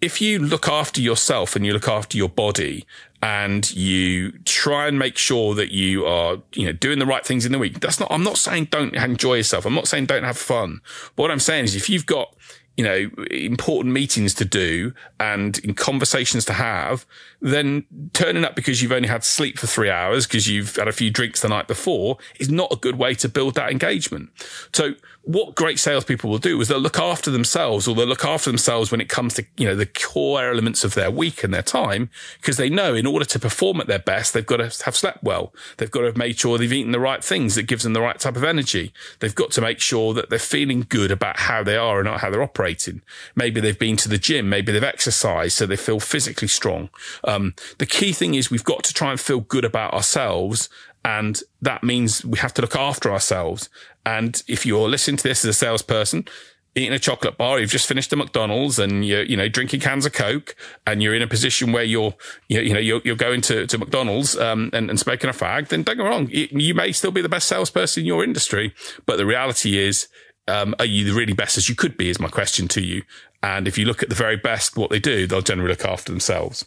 If 0.00 0.20
you 0.20 0.38
look 0.38 0.68
after 0.68 1.00
yourself 1.00 1.54
and 1.54 1.66
you 1.66 1.72
look 1.72 1.88
after 1.88 2.16
your 2.16 2.28
body 2.28 2.86
and 3.22 3.70
you 3.72 4.32
try 4.44 4.86
and 4.86 4.98
make 4.98 5.18
sure 5.18 5.54
that 5.54 5.70
you 5.70 6.06
are, 6.06 6.38
you 6.54 6.64
know, 6.64 6.72
doing 6.72 6.98
the 6.98 7.06
right 7.06 7.24
things 7.24 7.44
in 7.44 7.52
the 7.52 7.58
week, 7.58 7.80
that's 7.80 8.00
not, 8.00 8.10
I'm 8.10 8.24
not 8.24 8.38
saying 8.38 8.66
don't 8.66 8.94
enjoy 8.94 9.34
yourself. 9.34 9.66
I'm 9.66 9.74
not 9.74 9.88
saying 9.88 10.06
don't 10.06 10.24
have 10.24 10.38
fun. 10.38 10.80
But 11.16 11.24
what 11.24 11.30
I'm 11.30 11.40
saying 11.40 11.64
is 11.64 11.76
if 11.76 11.90
you've 11.90 12.06
got, 12.06 12.34
you 12.76 12.84
know, 12.84 13.10
important 13.30 13.92
meetings 13.92 14.32
to 14.34 14.46
do 14.46 14.94
and 15.18 15.76
conversations 15.76 16.46
to 16.46 16.54
have, 16.54 17.04
then 17.40 17.84
turning 18.12 18.44
up 18.44 18.54
because 18.54 18.82
you've 18.82 18.92
only 18.92 19.08
had 19.08 19.24
sleep 19.24 19.58
for 19.58 19.66
three 19.66 19.90
hours 19.90 20.26
because 20.26 20.46
you've 20.48 20.76
had 20.76 20.88
a 20.88 20.92
few 20.92 21.10
drinks 21.10 21.40
the 21.40 21.48
night 21.48 21.66
before 21.66 22.18
is 22.38 22.50
not 22.50 22.72
a 22.72 22.76
good 22.76 22.96
way 22.96 23.14
to 23.14 23.28
build 23.28 23.54
that 23.54 23.70
engagement. 23.70 24.30
So 24.72 24.94
what 25.22 25.54
great 25.54 25.78
salespeople 25.78 26.30
will 26.30 26.38
do 26.38 26.60
is 26.60 26.68
they'll 26.68 26.78
look 26.78 26.98
after 26.98 27.30
themselves 27.30 27.86
or 27.86 27.94
they'll 27.94 28.06
look 28.06 28.24
after 28.24 28.50
themselves 28.50 28.90
when 28.90 29.00
it 29.00 29.08
comes 29.08 29.34
to, 29.34 29.44
you 29.56 29.66
know, 29.66 29.74
the 29.74 29.86
core 29.86 30.42
elements 30.42 30.82
of 30.82 30.94
their 30.94 31.10
week 31.10 31.44
and 31.44 31.52
their 31.52 31.62
time 31.62 32.10
because 32.40 32.56
they 32.56 32.70
know 32.70 32.94
in 32.94 33.06
order 33.06 33.24
to 33.24 33.38
perform 33.38 33.80
at 33.80 33.86
their 33.86 33.98
best, 33.98 34.32
they've 34.32 34.46
got 34.46 34.56
to 34.58 34.84
have 34.84 34.96
slept 34.96 35.22
well. 35.22 35.52
They've 35.76 35.90
got 35.90 36.00
to 36.00 36.06
have 36.06 36.16
made 36.16 36.38
sure 36.38 36.58
they've 36.58 36.72
eaten 36.72 36.92
the 36.92 37.00
right 37.00 37.22
things 37.22 37.54
that 37.54 37.64
gives 37.64 37.84
them 37.84 37.92
the 37.92 38.00
right 38.00 38.18
type 38.18 38.36
of 38.36 38.44
energy. 38.44 38.92
They've 39.20 39.34
got 39.34 39.50
to 39.52 39.60
make 39.60 39.80
sure 39.80 40.14
that 40.14 40.30
they're 40.30 40.38
feeling 40.38 40.86
good 40.88 41.10
about 41.10 41.40
how 41.40 41.62
they 41.62 41.76
are 41.76 42.00
and 42.00 42.06
not 42.06 42.20
how 42.20 42.30
they're 42.30 42.42
operating. 42.42 43.02
Maybe 43.34 43.60
they've 43.60 43.78
been 43.78 43.96
to 43.98 44.08
the 44.08 44.18
gym. 44.18 44.48
Maybe 44.48 44.72
they've 44.72 44.82
exercised 44.82 45.56
so 45.56 45.66
they 45.66 45.76
feel 45.76 46.00
physically 46.00 46.48
strong. 46.48 46.88
Um, 47.30 47.54
the 47.78 47.86
key 47.86 48.12
thing 48.12 48.34
is 48.34 48.50
we've 48.50 48.64
got 48.64 48.82
to 48.84 48.94
try 48.94 49.10
and 49.10 49.20
feel 49.20 49.40
good 49.40 49.64
about 49.64 49.94
ourselves. 49.94 50.68
And 51.04 51.40
that 51.62 51.82
means 51.82 52.24
we 52.24 52.38
have 52.38 52.54
to 52.54 52.62
look 52.62 52.76
after 52.76 53.10
ourselves. 53.10 53.68
And 54.04 54.42
if 54.48 54.66
you're 54.66 54.88
listening 54.88 55.16
to 55.18 55.22
this 55.22 55.44
as 55.44 55.50
a 55.50 55.52
salesperson, 55.52 56.26
eating 56.74 56.92
a 56.92 56.98
chocolate 56.98 57.36
bar, 57.36 57.58
you've 57.58 57.70
just 57.70 57.88
finished 57.88 58.12
a 58.12 58.16
McDonald's 58.16 58.78
and 58.78 59.04
you're, 59.04 59.22
you 59.22 59.36
know, 59.36 59.48
drinking 59.48 59.80
cans 59.80 60.06
of 60.06 60.12
Coke 60.12 60.54
and 60.86 61.02
you're 61.02 61.14
in 61.14 61.22
a 61.22 61.26
position 61.26 61.72
where 61.72 61.84
you're, 61.84 62.14
you 62.48 62.74
know, 62.74 62.80
you're, 62.80 63.00
you're 63.04 63.16
going 63.16 63.40
to, 63.42 63.66
to 63.66 63.78
McDonald's, 63.78 64.36
um, 64.36 64.70
and, 64.72 64.90
and 64.90 65.00
smoking 65.00 65.30
a 65.30 65.32
fag, 65.32 65.68
then 65.68 65.82
don't 65.82 65.96
get 65.96 66.04
wrong. 66.04 66.28
You 66.30 66.74
may 66.74 66.92
still 66.92 67.10
be 67.10 67.22
the 67.22 67.28
best 67.28 67.48
salesperson 67.48 68.02
in 68.02 68.06
your 68.06 68.22
industry, 68.22 68.74
but 69.06 69.16
the 69.16 69.26
reality 69.26 69.78
is, 69.78 70.08
um, 70.48 70.74
are 70.78 70.84
you 70.84 71.04
the 71.04 71.12
really 71.12 71.32
best 71.32 71.56
as 71.58 71.68
you 71.68 71.74
could 71.74 71.96
be 71.96 72.08
is 72.10 72.20
my 72.20 72.28
question 72.28 72.68
to 72.68 72.80
you. 72.80 73.02
And 73.42 73.66
if 73.66 73.78
you 73.78 73.84
look 73.84 74.02
at 74.02 74.08
the 74.08 74.14
very 74.14 74.36
best, 74.36 74.76
what 74.76 74.90
they 74.90 75.00
do, 75.00 75.26
they'll 75.26 75.42
generally 75.42 75.70
look 75.70 75.84
after 75.84 76.12
themselves. 76.12 76.64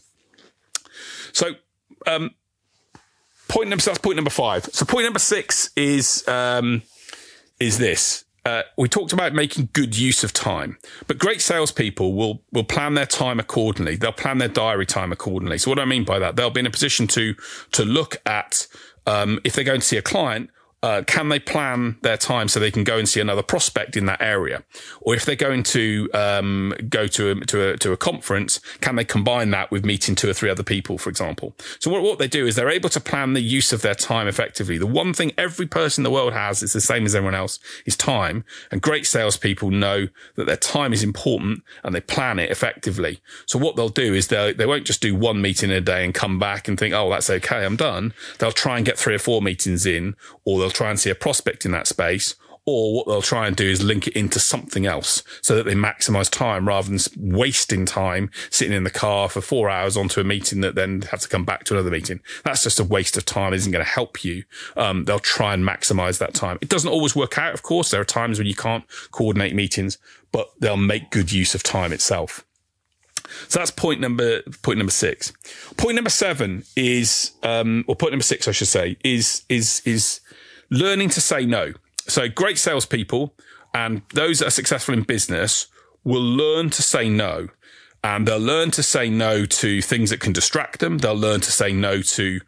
So, 1.34 1.52
um, 2.08 2.32
point 3.50 3.70
number, 3.70 3.82
so 3.82 3.92
that's 3.92 4.00
point 4.00 4.16
number 4.16 4.32
five. 4.32 4.66
So 4.66 4.86
point 4.86 5.04
number 5.04 5.20
six 5.20 5.72
is, 5.76 6.26
um, 6.28 6.84
is 7.60 7.78
this 7.78 8.24
uh, 8.46 8.64
we 8.78 8.90
talked 8.90 9.14
about 9.14 9.34
making 9.34 9.70
good 9.72 9.98
use 9.98 10.24
of 10.24 10.34
time, 10.34 10.78
but 11.08 11.18
great 11.18 11.42
salespeople 11.42 12.14
will 12.14 12.44
will 12.52 12.66
plan 12.66 12.94
their 12.94 13.06
time 13.06 13.40
accordingly. 13.40 13.96
They'll 13.96 14.12
plan 14.12 14.38
their 14.38 14.50
diary 14.50 14.86
time 14.86 15.14
accordingly. 15.14 15.58
So 15.58 15.72
what 15.72 15.76
do 15.76 15.82
I 15.82 15.86
mean 15.86 16.04
by 16.04 16.20
that? 16.20 16.36
They'll 16.36 16.50
be 16.50 16.60
in 16.60 16.66
a 16.66 16.72
position 16.72 17.08
to 17.08 17.36
to 17.72 17.86
look 17.86 18.18
at 18.26 18.68
um, 19.08 19.40
if 19.46 19.54
they're 19.54 19.64
going 19.64 19.80
to 19.80 19.86
see 19.86 19.98
a 19.98 20.02
client, 20.02 20.50
uh, 20.84 21.02
can 21.08 21.30
they 21.30 21.40
plan 21.40 21.96
their 22.02 22.18
time 22.18 22.50
so 22.50 22.60
they 22.60 22.70
can 22.70 22.84
go 22.84 22.98
and 22.98 23.08
see 23.08 23.22
another 23.22 23.42
prospect 23.42 23.96
in 23.96 24.06
that 24.06 24.22
area? 24.22 24.64
Or 25.00 25.16
if 25.16 25.26
they're 25.26 25.36
going 25.38 25.64
to 25.64 26.10
um, 26.14 26.74
go 26.90 27.08
to 27.08 27.32
a, 27.32 27.36
to 27.46 27.70
a 27.70 27.78
to 27.78 27.94
a 27.94 27.98
conference, 27.98 28.60
can 28.82 28.98
they 28.98 29.06
combine 29.06 29.50
that 29.52 29.72
with 29.72 29.86
meeting 29.86 30.14
two 30.14 30.30
or 30.30 30.34
three 30.34 30.50
other 30.50 30.62
people, 30.62 30.98
for 30.98 31.10
example? 31.10 31.56
So 31.80 31.90
what, 31.90 32.04
what 32.04 32.20
they 32.20 32.28
do 32.28 32.46
is 32.46 32.56
they're 32.58 32.70
able 32.70 32.90
to 32.90 33.00
plan 33.00 33.32
the 33.32 33.42
use 33.42 33.72
of 33.72 33.82
their 33.82 33.96
time 33.96 34.28
effectively. 34.28 34.78
The 34.78 34.86
one 34.86 35.14
thing 35.14 35.32
every 35.38 35.68
person 35.68 36.02
in 36.02 36.04
the 36.04 36.12
world 36.12 36.34
has 36.34 36.62
is 36.62 36.74
the 36.74 36.82
same 36.82 37.06
as 37.06 37.16
everyone 37.16 37.36
else 37.36 37.60
is 37.86 37.96
time. 37.96 38.44
And 38.70 38.82
great 38.82 39.08
salespeople 39.08 39.72
know 39.72 40.10
that 40.36 40.48
their 40.48 40.58
time 40.58 40.92
is 40.92 41.02
important 41.02 41.64
and 41.86 41.96
they 41.96 42.02
plan 42.02 42.40
it 42.40 42.52
effectively. 42.52 43.22
So 43.46 43.58
what 43.58 43.78
they'll 43.78 43.88
do 43.88 44.14
is 44.14 44.28
they 44.28 44.52
they 44.52 44.66
won't 44.66 44.86
just 44.86 45.02
do 45.02 45.16
one 45.16 45.42
meeting 45.42 45.72
a 45.72 45.80
day 45.80 46.04
and 46.04 46.14
come 46.14 46.40
back 46.40 46.68
and 46.68 46.78
think, 46.78 46.94
oh, 46.94 47.10
that's 47.10 47.30
okay, 47.30 47.64
I'm 47.64 47.78
done. 47.78 48.14
They'll 48.40 48.52
try 48.52 48.76
and 48.76 48.86
get 48.86 48.98
three 48.98 49.16
or 49.16 49.20
four 49.20 49.42
meetings 49.42 49.86
in, 49.86 50.18
or 50.44 50.60
they'll 50.60 50.73
try 50.74 50.90
and 50.90 51.00
see 51.00 51.10
a 51.10 51.16
prospect 51.16 51.66
in 51.66 51.72
that 51.72 51.88
space, 51.88 52.36
or 52.66 52.96
what 52.96 53.08
they'll 53.08 53.22
try 53.22 53.46
and 53.46 53.56
do 53.58 53.70
is 53.70 53.84
link 53.84 54.08
it 54.08 54.16
into 54.16 54.40
something 54.40 54.86
else 54.86 55.22
so 55.42 55.56
that 55.56 55.66
they 55.66 55.74
maximize 55.74 56.30
time 56.30 56.66
rather 56.66 56.88
than 56.90 57.00
wasting 57.18 57.86
time 57.86 58.32
sitting 58.50 58.74
in 58.74 58.86
the 58.86 58.90
car 58.90 59.28
for 59.28 59.42
four 59.42 59.70
hours 59.70 59.98
onto 59.98 60.22
a 60.22 60.24
meeting 60.24 60.62
that 60.62 60.76
then 60.76 61.02
have 61.12 61.20
to 61.20 61.28
come 61.28 61.44
back 61.44 61.66
to 61.66 61.74
another 61.74 61.92
meeting. 61.92 62.22
That's 62.46 62.64
just 62.64 62.80
a 62.80 62.86
waste 62.86 63.18
of 63.18 63.26
time. 63.26 63.52
It 63.52 63.58
isn't 63.58 63.72
going 63.72 63.84
to 63.84 63.92
help 63.92 64.24
you. 64.24 64.46
Um, 64.78 65.04
they'll 65.04 65.20
try 65.20 65.54
and 65.54 65.68
maximize 65.68 66.20
that 66.20 66.34
time. 66.34 66.58
It 66.62 66.70
doesn't 66.70 66.90
always 66.90 67.16
work 67.16 67.38
out. 67.38 67.54
Of 67.54 67.64
course, 67.64 67.92
there 67.92 68.00
are 68.00 68.06
times 68.06 68.38
when 68.38 68.48
you 68.48 68.56
can't 68.56 68.86
coordinate 69.12 69.54
meetings, 69.54 69.98
but 70.32 70.50
they'll 70.60 70.78
make 70.78 71.12
good 71.12 71.34
use 71.34 71.54
of 71.54 71.64
time 71.64 71.92
itself. 71.92 72.46
So 73.48 73.60
that's 73.60 73.72
point 73.72 74.00
number 74.00 74.42
point 74.62 74.78
number 74.78 74.92
six. 74.92 75.34
Point 75.78 75.96
number 75.96 76.10
seven 76.10 76.64
is, 76.76 77.32
um, 77.42 77.84
or 77.88 77.96
point 77.96 78.12
number 78.12 78.24
six, 78.24 78.48
I 78.48 78.52
should 78.52 78.68
say, 78.68 78.98
is 79.04 79.44
is 79.50 79.82
is 79.86 80.22
learning 80.70 81.10
to 81.10 81.22
say 81.22 81.46
no. 81.46 81.74
So 82.08 82.28
great 82.28 82.58
salespeople 82.58 83.34
and 83.74 84.02
those 84.14 84.40
that 84.40 84.48
are 84.48 84.52
successful 84.52 84.94
in 84.94 85.04
business 85.04 85.68
will 86.04 86.22
learn 86.22 86.70
to 86.72 86.82
say 86.82 87.10
no. 87.10 87.48
And 88.04 88.28
they'll 88.28 88.38
learn 88.38 88.72
to 88.72 88.84
say 88.84 89.10
no 89.10 89.46
to 89.46 89.82
things 89.82 90.10
that 90.10 90.20
can 90.20 90.34
distract 90.34 90.80
them. 90.80 90.98
They'll 90.98 91.16
learn 91.16 91.40
to 91.40 91.52
say 91.52 91.72
no 91.72 92.02
to 92.02 92.42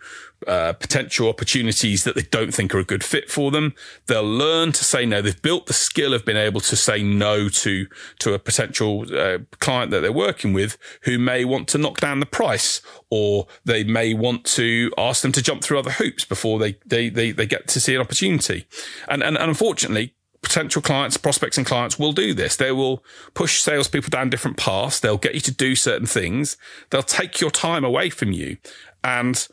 uh, 0.48 0.74
potential 0.74 1.28
opportunities 1.30 2.04
that 2.04 2.16
they 2.16 2.22
don't 2.24 2.54
think 2.54 2.74
are 2.74 2.80
a 2.80 2.84
good 2.84 3.04
fit 3.04 3.30
for 3.30 3.52
them. 3.52 3.74
They'll 4.08 4.24
learn 4.24 4.72
to 4.74 4.84
say 4.84 5.06
no. 5.06 5.22
They've 5.22 5.42
built 5.42 5.66
the 5.66 5.74
skill 5.74 6.14
of 6.14 6.26
being 6.26 6.38
able 6.38 6.62
to 6.62 6.76
say 6.76 7.02
no 7.04 7.50
to 7.50 7.88
to 8.20 8.34
a 8.34 8.40
potential 8.40 9.06
uh, 9.16 9.40
client 9.60 9.92
that 9.92 10.02
they're 10.02 10.12
working 10.12 10.54
with 10.54 10.78
who 11.04 11.18
may 11.18 11.46
want 11.46 11.68
to 11.70 11.78
knock 11.78 12.00
down 12.00 12.20
the 12.20 12.26
price, 12.26 12.82
or 13.10 13.48
they 13.64 13.84
may 13.84 14.14
want 14.14 14.46
to 14.46 14.92
ask 14.98 15.22
them 15.22 15.32
to 15.32 15.42
jump 15.42 15.64
through 15.64 15.80
other 15.80 15.92
hoops 15.92 16.26
before 16.26 16.60
they 16.60 16.78
they 16.86 17.10
they, 17.10 17.32
they 17.32 17.46
get 17.46 17.68
to 17.70 17.80
see 17.80 17.96
an 17.96 18.02
opportunity. 18.02 18.66
And, 19.08 19.24
and 19.24 19.38
and 19.38 19.50
unfortunately, 19.50 20.16
potential 20.42 20.82
clients, 20.82 21.18
prospects 21.18 21.58
and 21.58 21.66
clients 21.66 21.98
will 21.98 22.14
do 22.14 22.34
this. 22.34 22.56
They 22.56 22.72
will 22.72 23.04
push 23.34 23.62
salespeople 23.62 24.10
down 24.10 24.30
different 24.30 24.58
paths. 24.58 25.00
They'll 25.00 25.18
get 25.18 25.34
you 25.34 25.42
to 25.42 25.52
do 25.52 25.76
certain 25.76 26.08
things. 26.08 26.56
They'll 26.92 27.04
take 27.04 27.42
your 27.42 27.52
time 27.52 27.84
away 27.84 28.10
from 28.10 28.32
you. 28.32 28.58
And 29.04 29.48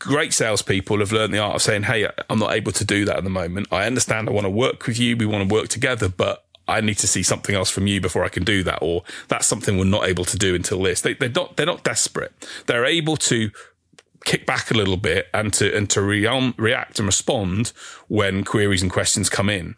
great 0.00 0.32
salespeople 0.32 0.98
have 0.98 1.12
learned 1.12 1.32
the 1.32 1.38
art 1.38 1.54
of 1.54 1.62
saying, 1.62 1.84
Hey, 1.84 2.08
I'm 2.28 2.40
not 2.40 2.54
able 2.54 2.72
to 2.72 2.84
do 2.84 3.04
that 3.04 3.18
at 3.18 3.24
the 3.24 3.30
moment. 3.30 3.68
I 3.70 3.86
understand 3.86 4.28
I 4.28 4.32
want 4.32 4.46
to 4.46 4.50
work 4.50 4.86
with 4.86 4.98
you. 4.98 5.16
We 5.16 5.26
want 5.26 5.48
to 5.48 5.54
work 5.54 5.68
together, 5.68 6.08
but 6.08 6.44
I 6.66 6.80
need 6.80 6.98
to 6.98 7.06
see 7.06 7.22
something 7.22 7.54
else 7.54 7.70
from 7.70 7.86
you 7.86 8.00
before 8.00 8.24
I 8.24 8.28
can 8.28 8.44
do 8.44 8.64
that. 8.64 8.80
Or 8.82 9.04
that's 9.28 9.46
something 9.46 9.78
we're 9.78 9.84
not 9.84 10.08
able 10.08 10.24
to 10.24 10.36
do 10.36 10.54
until 10.54 10.82
this. 10.82 11.02
They, 11.02 11.16
are 11.20 11.28
not, 11.28 11.56
they're 11.56 11.66
not 11.66 11.84
desperate. 11.84 12.32
They're 12.66 12.86
able 12.86 13.16
to 13.18 13.50
kick 14.24 14.46
back 14.46 14.70
a 14.70 14.74
little 14.74 14.96
bit 14.96 15.28
and 15.32 15.52
to, 15.54 15.76
and 15.76 15.88
to 15.90 16.02
re- 16.02 16.54
react 16.56 16.98
and 16.98 17.06
respond 17.06 17.72
when 18.08 18.44
queries 18.44 18.82
and 18.82 18.90
questions 18.90 19.28
come 19.28 19.48
in. 19.48 19.76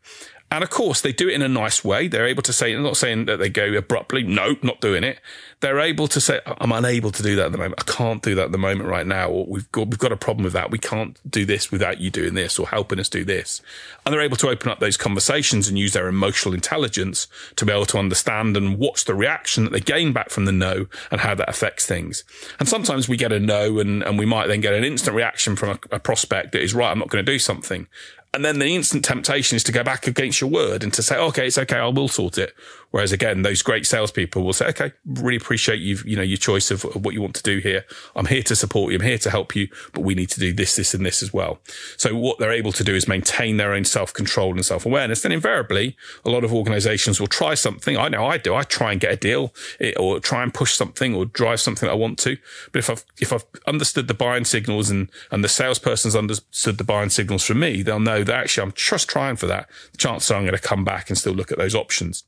And 0.52 0.62
of 0.62 0.68
course, 0.68 1.00
they 1.00 1.14
do 1.14 1.30
it 1.30 1.32
in 1.32 1.40
a 1.40 1.48
nice 1.48 1.82
way. 1.82 2.08
They're 2.08 2.26
able 2.26 2.42
to 2.42 2.52
say, 2.52 2.74
I'm 2.74 2.82
not 2.82 2.98
saying 2.98 3.24
that 3.24 3.38
they 3.38 3.48
go 3.48 3.72
abruptly, 3.72 4.22
no, 4.22 4.56
not 4.60 4.82
doing 4.82 5.02
it. 5.02 5.18
They're 5.60 5.80
able 5.80 6.08
to 6.08 6.20
say, 6.20 6.40
I'm 6.44 6.72
unable 6.72 7.10
to 7.10 7.22
do 7.22 7.36
that 7.36 7.46
at 7.46 7.52
the 7.52 7.58
moment. 7.58 7.76
I 7.78 7.90
can't 7.90 8.22
do 8.22 8.34
that 8.34 8.46
at 8.46 8.52
the 8.52 8.58
moment 8.58 8.86
right 8.86 9.06
now. 9.06 9.30
Or 9.30 9.46
we've 9.46 9.72
got, 9.72 9.88
we've 9.88 9.98
got 9.98 10.12
a 10.12 10.16
problem 10.16 10.44
with 10.44 10.52
that. 10.52 10.70
We 10.70 10.76
can't 10.76 11.18
do 11.28 11.46
this 11.46 11.72
without 11.72 12.00
you 12.00 12.10
doing 12.10 12.34
this 12.34 12.58
or 12.58 12.68
helping 12.68 13.00
us 13.00 13.08
do 13.08 13.24
this. 13.24 13.62
And 14.04 14.12
they're 14.12 14.20
able 14.20 14.36
to 14.36 14.50
open 14.50 14.70
up 14.70 14.78
those 14.78 14.98
conversations 14.98 15.68
and 15.68 15.78
use 15.78 15.94
their 15.94 16.06
emotional 16.06 16.52
intelligence 16.52 17.28
to 17.56 17.64
be 17.64 17.72
able 17.72 17.86
to 17.86 17.98
understand 17.98 18.54
and 18.54 18.76
watch 18.76 19.06
the 19.06 19.14
reaction 19.14 19.64
that 19.64 19.72
they 19.72 19.80
gain 19.80 20.12
back 20.12 20.28
from 20.28 20.44
the 20.44 20.52
no 20.52 20.84
and 21.10 21.22
how 21.22 21.34
that 21.34 21.48
affects 21.48 21.86
things. 21.86 22.24
And 22.60 22.68
sometimes 22.68 23.08
we 23.08 23.16
get 23.16 23.32
a 23.32 23.40
no 23.40 23.78
and, 23.78 24.02
and 24.02 24.18
we 24.18 24.26
might 24.26 24.48
then 24.48 24.60
get 24.60 24.74
an 24.74 24.84
instant 24.84 25.16
reaction 25.16 25.56
from 25.56 25.70
a, 25.70 25.96
a 25.96 25.98
prospect 25.98 26.52
that 26.52 26.60
is 26.60 26.74
right. 26.74 26.90
I'm 26.90 26.98
not 26.98 27.08
going 27.08 27.24
to 27.24 27.32
do 27.32 27.38
something. 27.38 27.86
And 28.34 28.44
then 28.44 28.58
the 28.58 28.74
instant 28.74 29.04
temptation 29.04 29.56
is 29.56 29.64
to 29.64 29.72
go 29.72 29.84
back 29.84 30.06
against 30.06 30.40
your 30.40 30.48
word 30.48 30.82
and 30.82 30.92
to 30.94 31.02
say, 31.02 31.18
okay, 31.18 31.46
it's 31.46 31.58
okay. 31.58 31.76
I 31.76 31.88
will 31.88 32.08
sort 32.08 32.38
it. 32.38 32.54
Whereas 32.92 33.10
again, 33.10 33.42
those 33.42 33.62
great 33.62 33.86
salespeople 33.86 34.44
will 34.44 34.52
say, 34.52 34.66
okay, 34.66 34.92
really 35.06 35.36
appreciate 35.36 35.80
you, 35.80 35.98
you 36.04 36.14
know, 36.14 36.22
your 36.22 36.36
choice 36.36 36.70
of, 36.70 36.82
what 36.94 37.14
you 37.14 37.22
want 37.22 37.34
to 37.34 37.42
do 37.42 37.58
here. 37.58 37.84
I'm 38.14 38.26
here 38.26 38.42
to 38.44 38.54
support 38.54 38.92
you. 38.92 38.98
I'm 38.98 39.04
here 39.04 39.18
to 39.18 39.30
help 39.30 39.56
you, 39.56 39.68
but 39.92 40.02
we 40.02 40.14
need 40.14 40.28
to 40.30 40.40
do 40.40 40.52
this, 40.52 40.76
this 40.76 40.92
and 40.92 41.04
this 41.04 41.22
as 41.22 41.32
well. 41.32 41.58
So 41.96 42.14
what 42.14 42.38
they're 42.38 42.52
able 42.52 42.72
to 42.72 42.84
do 42.84 42.94
is 42.94 43.08
maintain 43.08 43.56
their 43.56 43.72
own 43.72 43.84
self 43.84 44.12
control 44.12 44.52
and 44.52 44.64
self 44.64 44.84
awareness. 44.84 45.22
Then 45.22 45.32
invariably, 45.32 45.96
a 46.24 46.30
lot 46.30 46.44
of 46.44 46.52
organizations 46.52 47.18
will 47.18 47.28
try 47.28 47.54
something. 47.54 47.96
I 47.96 48.08
know 48.08 48.26
I 48.26 48.36
do. 48.36 48.54
I 48.54 48.62
try 48.62 48.92
and 48.92 49.00
get 49.00 49.12
a 49.12 49.16
deal 49.16 49.54
eh, 49.80 49.94
or 49.98 50.20
try 50.20 50.42
and 50.42 50.52
push 50.52 50.74
something 50.74 51.14
or 51.14 51.24
drive 51.24 51.60
something 51.60 51.86
that 51.86 51.92
I 51.92 51.96
want 51.96 52.18
to. 52.20 52.36
But 52.72 52.80
if 52.80 52.90
I've, 52.90 53.04
if 53.18 53.32
I've 53.32 53.46
understood 53.66 54.06
the 54.06 54.14
buying 54.14 54.44
signals 54.44 54.90
and, 54.90 55.10
and 55.30 55.42
the 55.42 55.48
salesperson's 55.48 56.14
understood 56.14 56.76
the 56.76 56.84
buying 56.84 57.10
signals 57.10 57.44
from 57.44 57.60
me, 57.60 57.82
they'll 57.82 58.00
know 58.00 58.22
that 58.22 58.34
actually 58.34 58.64
I'm 58.64 58.72
just 58.72 59.08
trying 59.08 59.36
for 59.36 59.46
that. 59.46 59.70
The 59.92 59.98
chances 59.98 60.30
are 60.30 60.34
I'm 60.34 60.44
going 60.44 60.54
to 60.54 60.62
come 60.62 60.84
back 60.84 61.08
and 61.08 61.16
still 61.16 61.32
look 61.32 61.50
at 61.50 61.58
those 61.58 61.74
options. 61.74 62.24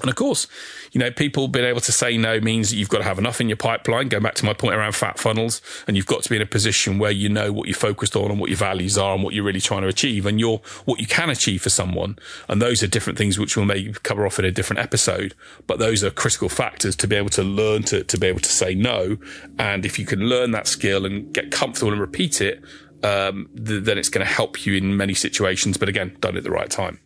And 0.00 0.10
of 0.10 0.16
course, 0.16 0.48
you 0.90 0.98
know, 0.98 1.12
people 1.12 1.46
being 1.46 1.64
able 1.64 1.80
to 1.80 1.92
say 1.92 2.16
no 2.16 2.40
means 2.40 2.70
that 2.70 2.76
you've 2.76 2.88
got 2.88 2.98
to 2.98 3.04
have 3.04 3.18
enough 3.18 3.40
in 3.40 3.48
your 3.48 3.56
pipeline. 3.56 4.08
Going 4.08 4.24
back 4.24 4.34
to 4.34 4.44
my 4.44 4.52
point 4.52 4.74
around 4.74 4.92
fat 4.92 5.20
funnels, 5.20 5.62
and 5.86 5.96
you've 5.96 6.06
got 6.06 6.24
to 6.24 6.28
be 6.28 6.34
in 6.34 6.42
a 6.42 6.46
position 6.46 6.98
where 6.98 7.12
you 7.12 7.28
know 7.28 7.52
what 7.52 7.68
you're 7.68 7.76
focused 7.76 8.16
on 8.16 8.28
and 8.30 8.40
what 8.40 8.50
your 8.50 8.56
values 8.56 8.98
are 8.98 9.14
and 9.14 9.22
what 9.22 9.34
you're 9.34 9.44
really 9.44 9.60
trying 9.60 9.82
to 9.82 9.88
achieve 9.88 10.26
and 10.26 10.40
you're 10.40 10.60
what 10.84 11.00
you 11.00 11.06
can 11.06 11.30
achieve 11.30 11.62
for 11.62 11.70
someone. 11.70 12.18
And 12.48 12.60
those 12.60 12.82
are 12.82 12.88
different 12.88 13.18
things 13.18 13.38
which 13.38 13.56
we'll 13.56 13.66
maybe 13.66 13.92
cover 14.02 14.26
off 14.26 14.40
in 14.40 14.44
a 14.44 14.50
different 14.50 14.80
episode. 14.80 15.34
But 15.68 15.78
those 15.78 16.02
are 16.02 16.10
critical 16.10 16.48
factors 16.48 16.96
to 16.96 17.06
be 17.06 17.14
able 17.14 17.30
to 17.30 17.44
learn 17.44 17.84
to, 17.84 18.02
to 18.02 18.18
be 18.18 18.26
able 18.26 18.40
to 18.40 18.52
say 18.52 18.74
no. 18.74 19.16
And 19.60 19.86
if 19.86 20.00
you 20.00 20.06
can 20.06 20.20
learn 20.28 20.50
that 20.50 20.66
skill 20.66 21.06
and 21.06 21.32
get 21.32 21.52
comfortable 21.52 21.92
and 21.92 22.00
repeat 22.00 22.40
it, 22.40 22.64
um, 23.04 23.48
th- 23.54 23.84
then 23.84 23.98
it's 23.98 24.08
going 24.08 24.26
to 24.26 24.32
help 24.32 24.66
you 24.66 24.74
in 24.74 24.96
many 24.96 25.14
situations. 25.14 25.76
But 25.76 25.88
again, 25.88 26.16
done 26.18 26.36
at 26.36 26.42
the 26.42 26.50
right 26.50 26.70
time. 26.70 26.98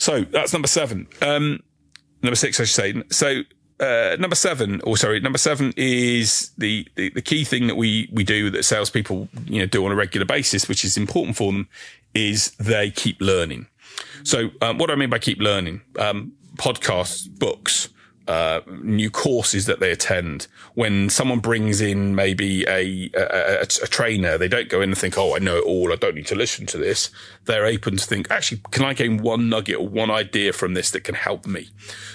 So 0.00 0.22
that's 0.22 0.54
number 0.54 0.66
seven. 0.66 1.06
Um, 1.20 1.62
number 2.22 2.34
six, 2.34 2.58
I 2.58 2.64
should 2.64 2.74
say. 2.74 3.02
So, 3.10 3.42
uh, 3.80 4.16
number 4.18 4.34
seven, 4.34 4.80
or 4.84 4.96
sorry, 4.96 5.20
number 5.20 5.38
seven 5.38 5.74
is 5.76 6.52
the, 6.56 6.88
the, 6.96 7.10
the, 7.10 7.22
key 7.22 7.44
thing 7.44 7.66
that 7.66 7.76
we, 7.76 8.08
we 8.12 8.24
do 8.24 8.50
that 8.50 8.64
salespeople, 8.64 9.28
you 9.46 9.60
know, 9.60 9.66
do 9.66 9.84
on 9.84 9.92
a 9.92 9.94
regular 9.94 10.26
basis, 10.26 10.68
which 10.68 10.84
is 10.84 10.96
important 10.96 11.36
for 11.36 11.52
them 11.52 11.68
is 12.14 12.50
they 12.52 12.90
keep 12.90 13.20
learning. 13.20 13.66
So, 14.22 14.50
um, 14.62 14.78
what 14.78 14.86
do 14.86 14.94
I 14.94 14.96
mean 14.96 15.10
by 15.10 15.18
keep 15.18 15.38
learning? 15.38 15.82
Um, 15.98 16.32
podcasts, 16.56 17.28
books, 17.38 17.90
uh, 18.30 18.60
new 18.80 19.10
courses 19.10 19.66
that 19.66 19.80
they 19.80 19.90
attend. 19.90 20.46
When 20.74 21.10
someone 21.10 21.40
brings 21.40 21.80
in 21.80 22.14
maybe 22.14 22.62
a, 22.62 23.10
a, 23.12 23.22
a, 23.22 23.60
a, 23.62 23.66
trainer, 23.66 24.38
they 24.38 24.46
don't 24.46 24.68
go 24.68 24.80
in 24.80 24.90
and 24.90 24.96
think, 24.96 25.18
"Oh, 25.18 25.34
I 25.34 25.40
know 25.40 25.56
it 25.56 25.64
all. 25.64 25.92
I 25.92 25.96
don't 25.96 26.14
need 26.14 26.28
to 26.28 26.36
listen 26.36 26.64
to 26.66 26.78
this." 26.78 27.10
They're 27.46 27.66
open 27.66 27.96
to 27.96 28.06
think, 28.06 28.30
"Actually, 28.30 28.60
can 28.70 28.84
I 28.84 28.94
gain 28.94 29.20
one 29.20 29.48
nugget 29.48 29.80
or 29.80 29.88
one 29.88 30.12
idea 30.12 30.52
from 30.52 30.74
this 30.74 30.92
that 30.92 31.02
can 31.02 31.16
help 31.16 31.44
me?" 31.44 31.70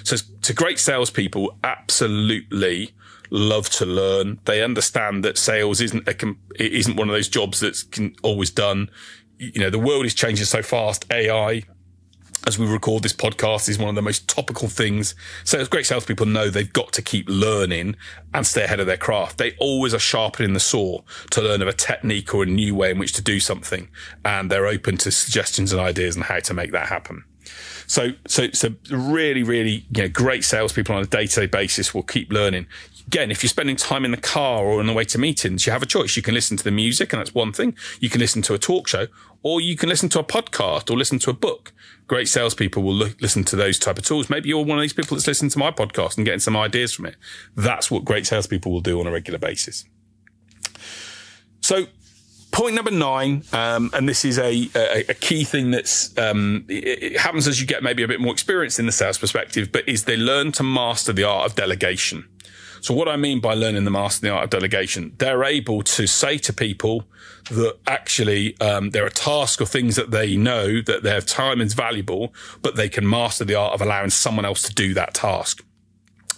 So, 0.06 0.16
to 0.44 0.54
great 0.54 0.80
salespeople, 0.80 1.58
absolutely 1.66 2.94
love 3.30 3.70
to 3.72 3.86
learn. 3.86 4.40
They 4.46 4.64
understand 4.64 5.26
that 5.26 5.38
sales 5.38 5.82
isn't 5.82 6.08
a, 6.08 6.16
isn't 6.58 6.96
one 6.96 7.10
of 7.10 7.14
those 7.14 7.28
jobs 7.28 7.60
that's 7.60 7.84
always 8.24 8.52
done. 8.52 8.90
You 9.38 9.60
know, 9.60 9.70
the 9.70 9.80
world 9.80 10.06
is 10.06 10.14
changing 10.14 10.46
so 10.46 10.64
fast. 10.64 11.04
AI, 11.12 11.64
as 12.48 12.60
we 12.60 12.68
record 12.68 13.04
this 13.04 13.14
podcast 13.14 13.68
is 13.70 13.80
one 13.80 13.90
of 13.90 13.96
the 13.96 14.02
most 14.02 14.28
topical 14.28 14.68
things. 14.68 15.16
So 15.44 15.60
as 15.60 15.68
great 15.68 15.86
salespeople 15.86 16.26
know 16.26 16.50
they've 16.50 16.72
got 16.72 16.94
to 16.94 17.02
keep 17.02 17.28
learning 17.28 17.96
and 18.34 18.46
stay 18.46 18.64
ahead 18.64 18.80
of 18.80 18.88
their 18.88 18.98
craft. 18.98 19.38
They 19.38 19.56
always 19.60 19.94
are 19.94 20.00
sharpening 20.00 20.54
the 20.54 20.60
saw 20.60 21.02
to 21.32 21.42
learn 21.42 21.62
of 21.62 21.68
a 21.68 21.74
technique 21.74 22.34
or 22.34 22.44
a 22.44 22.48
new 22.48 22.76
way 22.76 22.92
in 22.92 23.00
which 23.00 23.14
to 23.14 23.22
do 23.22 23.40
something. 23.40 23.90
And 24.24 24.52
they're 24.52 24.68
open 24.68 24.98
to 24.98 25.12
suggestions 25.12 25.72
and 25.72 25.82
ideas 25.82 26.16
on 26.16 26.24
how 26.24 26.40
to 26.40 26.54
make 26.54 26.72
that 26.72 26.88
happen. 26.88 27.24
So, 27.88 28.10
so, 28.28 28.50
so 28.52 28.70
really, 28.90 29.44
really, 29.44 29.86
you 29.96 30.04
know, 30.04 30.10
great 30.10 30.44
salespeople 30.44 30.96
on 30.96 31.04
a 31.04 31.06
day 31.06 31.28
to 31.28 31.42
day 31.42 31.46
basis 31.46 31.94
will 31.94 32.04
keep 32.04 32.32
learning 32.32 32.68
again, 33.08 33.32
if 33.32 33.44
you're 33.44 33.50
spending 33.50 33.76
time 33.76 34.06
in 34.06 34.12
the 34.12 34.18
car 34.18 34.64
or 34.64 34.80
on 34.80 34.88
the 34.88 34.94
way 34.94 35.06
to 35.06 35.18
meetings, 35.18 35.66
you 35.66 35.72
have 35.72 35.84
a 35.84 35.88
choice. 35.88 36.16
You 36.16 36.24
can 36.24 36.34
listen 36.34 36.58
to 36.58 36.64
the 36.64 36.72
music, 36.72 37.14
and 37.14 37.20
that's 37.20 37.34
one 37.34 37.54
thing. 37.54 37.76
You 38.00 38.10
can 38.10 38.20
listen 38.20 38.42
to 38.44 38.54
a 38.54 38.58
talk 38.58 38.88
show, 38.88 39.08
or 39.44 39.62
you 39.62 39.76
can 39.76 39.90
listen 39.90 40.10
to 40.10 40.20
a 40.20 40.24
podcast 40.24 40.90
or 40.90 40.98
listen 40.98 41.20
to 41.20 41.30
a 41.30 41.34
book 41.34 41.74
great 42.08 42.28
salespeople 42.28 42.84
will 42.84 42.94
look, 42.94 43.20
listen 43.22 43.44
to 43.46 43.56
those 43.56 43.80
type 43.80 43.98
of 43.98 44.04
tools. 44.04 44.30
Maybe 44.30 44.50
you're 44.50 44.64
one 44.64 44.78
of 44.78 44.82
these 44.82 44.94
people 44.94 45.16
that's 45.16 45.28
listening 45.28 45.52
to 45.52 45.60
my 45.60 45.72
podcast 45.72 46.18
and 46.18 46.26
getting 46.26 46.40
some 46.40 46.56
ideas 46.56 46.94
from 46.94 47.08
it. 47.08 47.16
That's 47.56 47.90
what 47.90 48.06
great 48.06 48.26
salespeople 48.28 48.72
will 48.72 48.82
do 48.82 49.00
on 49.00 49.08
a 49.08 49.12
regular 49.12 49.40
basis. 49.40 49.86
So 51.62 51.88
point 52.52 52.76
number 52.76 52.92
nine, 52.92 53.44
um, 53.54 53.90
and 53.94 54.08
this 54.08 54.24
is 54.24 54.38
a, 54.38 54.70
a, 54.76 55.06
a 55.10 55.14
key 55.16 55.44
thing 55.44 55.72
that's 55.72 56.16
um, 56.18 56.66
it, 56.70 57.14
it, 57.14 57.20
happens 57.20 57.48
as 57.48 57.60
you 57.60 57.66
get 57.66 57.82
maybe 57.82 58.04
a 58.04 58.08
bit 58.08 58.22
more 58.22 58.32
experience 58.32 58.78
in 58.78 58.86
the 58.86 58.92
sales 58.92 59.18
perspective, 59.18 59.72
but 59.72 59.88
is 59.90 60.04
they 60.04 60.18
learn 60.18 60.52
to 60.54 60.64
master 60.64 61.12
the 61.12 61.24
art 61.24 61.50
of 61.50 61.56
delegation. 61.56 62.28
So 62.86 62.94
what 62.94 63.10
I 63.10 63.18
mean 63.18 63.40
by 63.40 63.56
learning 63.56 63.84
the 63.84 63.90
master 63.90 64.22
the 64.22 64.30
art 64.30 64.44
of 64.44 64.50
delegation, 64.52 65.16
they're 65.18 65.44
able 65.44 65.82
to 65.82 66.06
say 66.06 66.38
to 66.38 66.54
people 66.54 67.06
that 67.50 67.80
actually 67.88 68.56
um, 68.62 68.92
there 68.92 69.04
are 69.04 69.10
tasks 69.10 69.60
or 69.60 69.66
things 69.66 69.96
that 69.96 70.12
they 70.12 70.38
know 70.38 70.84
that 70.84 71.02
their 71.02 71.20
time 71.20 71.62
is 71.62 71.74
valuable, 71.74 72.32
but 72.62 72.76
they 72.76 72.88
can 72.88 73.10
master 73.10 73.44
the 73.44 73.56
art 73.56 73.74
of 73.74 73.82
allowing 73.82 74.12
someone 74.12 74.46
else 74.46 74.62
to 74.62 74.72
do 74.72 74.94
that 74.94 75.16
task. 75.16 75.66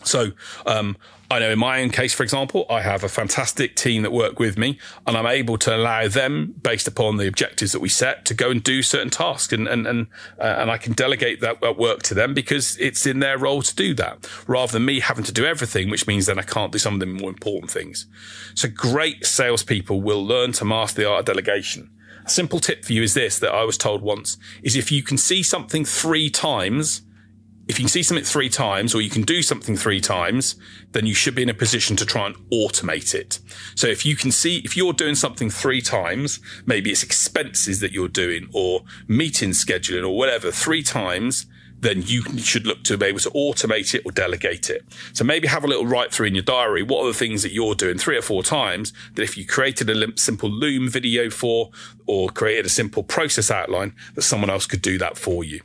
So 0.04 0.32
um, 0.66 0.98
I 1.30 1.40
know 1.40 1.52
in 1.52 1.60
my 1.60 1.82
own 1.82 1.90
case, 1.90 2.14
for 2.14 2.24
example, 2.24 2.66
I 2.70 2.82
have 2.82 3.04
a 3.04 3.10
fantastic 3.10 3.76
team 3.76 4.04
that 4.04 4.12
work 4.12 4.40
with 4.40 4.58
me 4.58 4.80
and 5.06 5.18
I'm 5.18 5.26
able 5.26 5.58
to 5.60 5.76
allow 5.76 6.08
them 6.08 6.56
based 6.62 6.88
upon 6.88 7.18
the 7.18 7.28
objectives 7.28 7.74
that 7.74 7.82
we 7.82 7.90
set 7.90 8.24
to 8.26 8.34
go 8.34 8.50
and 8.50 8.64
do 8.64 8.82
certain 8.82 9.10
tasks 9.10 9.52
and, 9.52 9.68
and, 9.68 9.86
and, 9.86 10.08
uh, 10.40 10.56
and 10.60 10.72
I 10.72 10.78
can 10.78 10.94
delegate 10.94 11.42
that 11.42 11.78
work 11.78 12.04
to 12.04 12.14
them 12.14 12.34
because 12.34 12.78
it's 12.78 13.06
in 13.06 13.20
their 13.20 13.38
role 13.38 13.62
to 13.62 13.76
do 13.76 13.94
that 13.96 14.30
rather 14.48 14.72
than 14.72 14.86
me 14.86 15.02
having 15.02 15.26
to 15.26 15.34
do 15.34 15.46
everything, 15.46 15.90
which 15.90 16.08
means 16.08 16.28
then 16.28 16.40
I 16.40 16.44
can't 16.44 16.72
do 16.72 16.80
some 16.80 16.94
of 16.94 17.00
the 17.02 17.06
more 17.06 17.30
important 17.30 17.72
things. 17.72 18.06
So 18.56 18.70
great 18.70 19.26
salespeople 19.26 20.02
will 20.02 20.26
learn 20.26 20.54
to 20.54 20.66
master 20.66 21.02
the 21.02 21.10
art 21.10 21.20
of 21.20 21.26
delegation. 21.26 21.90
A 22.26 22.30
simple 22.30 22.60
tip 22.60 22.86
for 22.86 22.94
you 22.94 23.04
is 23.04 23.14
this 23.14 23.40
that 23.40 23.54
I 23.54 23.64
was 23.64 23.78
told 23.78 24.02
once 24.02 24.38
is 24.62 24.76
if 24.76 24.92
you 24.92 25.04
can 25.04 25.18
see 25.18 25.44
something 25.44 25.84
three 25.84 26.30
times, 26.30 27.02
if 27.68 27.80
you 27.80 27.84
can 27.84 27.90
see 27.90 28.04
something 28.04 28.24
three 28.24 28.50
times 28.50 28.96
or 28.96 29.02
you 29.02 29.10
can 29.10 29.24
do 29.24 29.42
something 29.42 29.76
three 29.76 30.00
times, 30.00 30.56
then 30.94 31.06
you 31.06 31.14
should 31.14 31.36
be 31.36 31.44
in 31.44 31.50
a 31.50 31.54
position 31.54 31.96
to 31.98 32.06
try 32.06 32.26
and 32.26 32.36
automate 32.50 33.14
it. 33.14 33.40
So 33.76 33.88
if 33.88 34.06
you 34.06 34.16
can 34.16 34.32
see, 34.32 34.60
if 34.60 34.78
you're 34.78 34.94
doing 34.94 35.16
something 35.16 35.50
three 35.50 35.82
times, 35.82 36.40
maybe 36.66 36.92
it's 36.92 37.04
expenses 37.04 37.82
that 37.82 37.92
you're 37.92 38.08
doing 38.08 38.50
or 38.54 38.84
meeting 39.08 39.50
scheduling 39.50 40.04
or 40.04 40.18
whatever 40.18 40.50
three 40.50 40.82
times, 40.82 41.46
then 41.80 42.02
you 42.02 42.24
should 42.40 42.66
look 42.66 42.84
to 42.84 42.98
be 42.98 43.06
able 43.06 43.20
to 43.20 43.30
automate 43.32 43.94
it 43.94 44.02
or 44.06 44.12
delegate 44.12 44.70
it. 44.70 44.84
So 45.14 45.24
maybe 45.24 45.48
have 45.48 45.64
a 45.64 45.68
little 45.68 45.86
write 45.86 46.12
through 46.12 46.28
in 46.28 46.36
your 46.36 46.44
diary. 46.44 46.82
What 46.82 47.04
are 47.04 47.08
the 47.08 47.14
things 47.14 47.44
that 47.44 47.52
you're 47.52 47.76
doing 47.76 47.98
three 47.98 48.18
or 48.18 48.22
four 48.22 48.44
times 48.44 48.94
that 49.14 49.24
if 49.24 49.38
you 49.38 49.46
created 49.46 49.90
a 49.90 50.18
simple 50.18 50.50
Loom 50.50 50.90
video 50.90 51.30
for 51.30 51.70
or 52.08 52.30
created 52.30 52.66
a 52.66 52.70
simple 52.70 53.04
process 53.04 53.52
outline 53.52 53.94
that 54.16 54.24
someone 54.24 54.50
else 54.50 54.66
could 54.66 54.82
do 54.82 54.98
that 54.98 55.18
for 55.18 55.44
you? 55.44 55.62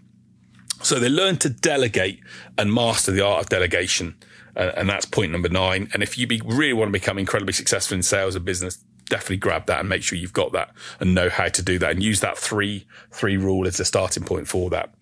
So 0.83 0.99
they 0.99 1.09
learn 1.09 1.37
to 1.39 1.49
delegate 1.49 2.21
and 2.59 2.73
master 2.73 3.13
the 3.13 3.25
art 3.25 3.43
of 3.43 3.49
delegation. 3.49 4.17
Uh, 4.55 4.73
and 4.77 4.89
that's 4.89 5.07
point 5.07 5.33
number 5.33 5.49
nine. 5.49 5.89
And 5.95 6.03
if 6.03 6.19
you 6.19 6.27
be, 6.27 6.41
really 6.45 6.73
want 6.73 6.89
to 6.89 6.93
become 6.93 7.19
incredibly 7.19 7.53
successful 7.53 7.97
in 7.97 8.03
sales 8.03 8.35
and 8.35 8.45
business, 8.45 8.85
definitely 9.09 9.37
grab 9.39 9.67
that 9.67 9.81
and 9.81 9.89
make 9.89 10.03
sure 10.03 10.19
you've 10.19 10.33
got 10.33 10.53
that 10.53 10.75
and 11.01 11.15
know 11.15 11.29
how 11.29 11.49
to 11.49 11.63
do 11.63 11.79
that 11.79 11.93
and 11.93 12.03
use 12.03 12.21
that 12.21 12.37
three, 12.37 12.87
three 13.11 13.37
rule 13.37 13.67
as 13.67 13.81
a 13.81 13.85
starting 13.85 14.25
point 14.25 14.49
for 14.49 14.71
that. 14.71 14.93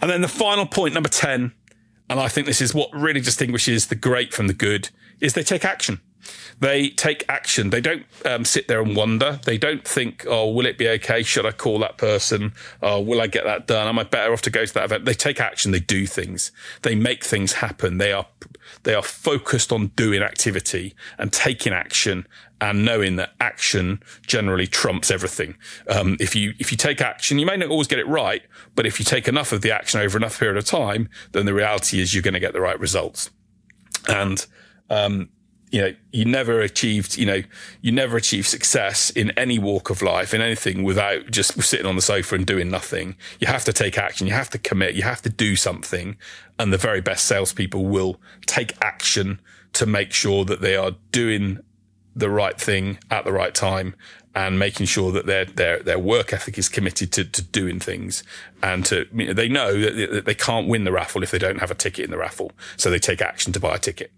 And 0.00 0.10
then 0.10 0.20
the 0.20 0.28
final 0.28 0.66
point, 0.66 0.94
number 0.94 1.08
10, 1.08 1.52
and 2.10 2.20
I 2.20 2.28
think 2.28 2.46
this 2.46 2.60
is 2.60 2.74
what 2.74 2.90
really 2.92 3.20
distinguishes 3.20 3.86
the 3.86 3.94
great 3.94 4.34
from 4.34 4.46
the 4.46 4.54
good, 4.54 4.90
is 5.20 5.32
they 5.32 5.42
take 5.42 5.64
action. 5.64 6.00
They 6.60 6.90
take 6.90 7.24
action. 7.28 7.70
They 7.70 7.80
don't 7.80 8.04
um, 8.24 8.44
sit 8.44 8.68
there 8.68 8.80
and 8.80 8.96
wonder. 8.96 9.40
They 9.44 9.58
don't 9.58 9.86
think, 9.86 10.24
oh, 10.28 10.50
will 10.50 10.66
it 10.66 10.78
be 10.78 10.88
okay? 10.88 11.22
Should 11.22 11.46
I 11.46 11.52
call 11.52 11.78
that 11.80 11.98
person? 11.98 12.52
Oh, 12.82 13.00
will 13.00 13.20
I 13.20 13.26
get 13.26 13.44
that 13.44 13.66
done? 13.66 13.88
Am 13.88 13.98
I 13.98 14.04
better 14.04 14.32
off 14.32 14.42
to 14.42 14.50
go 14.50 14.64
to 14.64 14.74
that 14.74 14.84
event? 14.84 15.04
They 15.04 15.14
take 15.14 15.40
action. 15.40 15.72
They 15.72 15.80
do 15.80 16.06
things. 16.06 16.52
They 16.82 16.94
make 16.94 17.24
things 17.24 17.54
happen. 17.54 17.98
They 17.98 18.12
are, 18.12 18.26
they 18.84 18.94
are 18.94 19.02
focused 19.02 19.72
on 19.72 19.88
doing 19.88 20.22
activity 20.22 20.94
and 21.18 21.32
taking 21.32 21.72
action 21.72 22.26
and 22.60 22.84
knowing 22.84 23.16
that 23.16 23.34
action 23.40 24.00
generally 24.26 24.66
trumps 24.66 25.10
everything. 25.10 25.56
Um, 25.88 26.16
if 26.20 26.34
you, 26.34 26.54
if 26.58 26.70
you 26.70 26.78
take 26.78 27.00
action, 27.00 27.38
you 27.38 27.46
may 27.46 27.56
not 27.56 27.68
always 27.68 27.88
get 27.88 27.98
it 27.98 28.06
right, 28.06 28.42
but 28.74 28.86
if 28.86 28.98
you 28.98 29.04
take 29.04 29.28
enough 29.28 29.52
of 29.52 29.60
the 29.60 29.72
action 29.72 30.00
over 30.00 30.16
enough 30.16 30.38
period 30.38 30.56
of 30.56 30.64
time, 30.64 31.08
then 31.32 31.46
the 31.46 31.52
reality 31.52 32.00
is 32.00 32.14
you're 32.14 32.22
going 32.22 32.34
to 32.34 32.40
get 32.40 32.52
the 32.52 32.60
right 32.60 32.78
results. 32.78 33.28
And, 34.08 34.46
um, 34.88 35.28
you 35.70 35.80
know, 35.80 35.94
you 36.12 36.24
never 36.24 36.60
achieved, 36.60 37.16
you 37.16 37.26
know, 37.26 37.42
you 37.80 37.90
never 37.90 38.16
achieve 38.16 38.46
success 38.46 39.10
in 39.10 39.30
any 39.32 39.58
walk 39.58 39.90
of 39.90 40.02
life, 40.02 40.32
in 40.32 40.40
anything 40.40 40.84
without 40.84 41.30
just 41.30 41.60
sitting 41.62 41.86
on 41.86 41.96
the 41.96 42.02
sofa 42.02 42.36
and 42.36 42.46
doing 42.46 42.70
nothing. 42.70 43.16
You 43.40 43.48
have 43.48 43.64
to 43.64 43.72
take 43.72 43.98
action. 43.98 44.26
You 44.26 44.34
have 44.34 44.50
to 44.50 44.58
commit. 44.58 44.94
You 44.94 45.02
have 45.02 45.22
to 45.22 45.30
do 45.30 45.56
something. 45.56 46.16
And 46.58 46.72
the 46.72 46.78
very 46.78 47.00
best 47.00 47.26
salespeople 47.26 47.84
will 47.86 48.20
take 48.46 48.72
action 48.80 49.40
to 49.72 49.86
make 49.86 50.12
sure 50.12 50.44
that 50.44 50.60
they 50.60 50.76
are 50.76 50.92
doing 51.10 51.58
the 52.14 52.30
right 52.30 52.60
thing 52.60 52.98
at 53.10 53.24
the 53.24 53.32
right 53.32 53.54
time 53.54 53.96
and 54.34 54.58
making 54.58 54.86
sure 54.86 55.12
that 55.12 55.26
their 55.26 55.44
their 55.44 55.80
their 55.80 55.98
work 55.98 56.32
ethic 56.32 56.58
is 56.58 56.68
committed 56.68 57.12
to 57.12 57.24
to 57.24 57.42
doing 57.42 57.80
things 57.80 58.22
and 58.62 58.84
to 58.86 59.06
you 59.12 59.26
know, 59.26 59.32
they 59.32 59.48
know 59.48 59.78
that 59.80 60.24
they 60.24 60.34
can't 60.34 60.68
win 60.68 60.84
the 60.84 60.92
raffle 60.92 61.22
if 61.22 61.30
they 61.30 61.38
don't 61.38 61.58
have 61.58 61.70
a 61.70 61.74
ticket 61.74 62.04
in 62.04 62.10
the 62.10 62.16
raffle 62.16 62.52
so 62.76 62.90
they 62.90 62.98
take 62.98 63.20
action 63.20 63.52
to 63.52 63.60
buy 63.60 63.74
a 63.74 63.78
ticket 63.78 64.12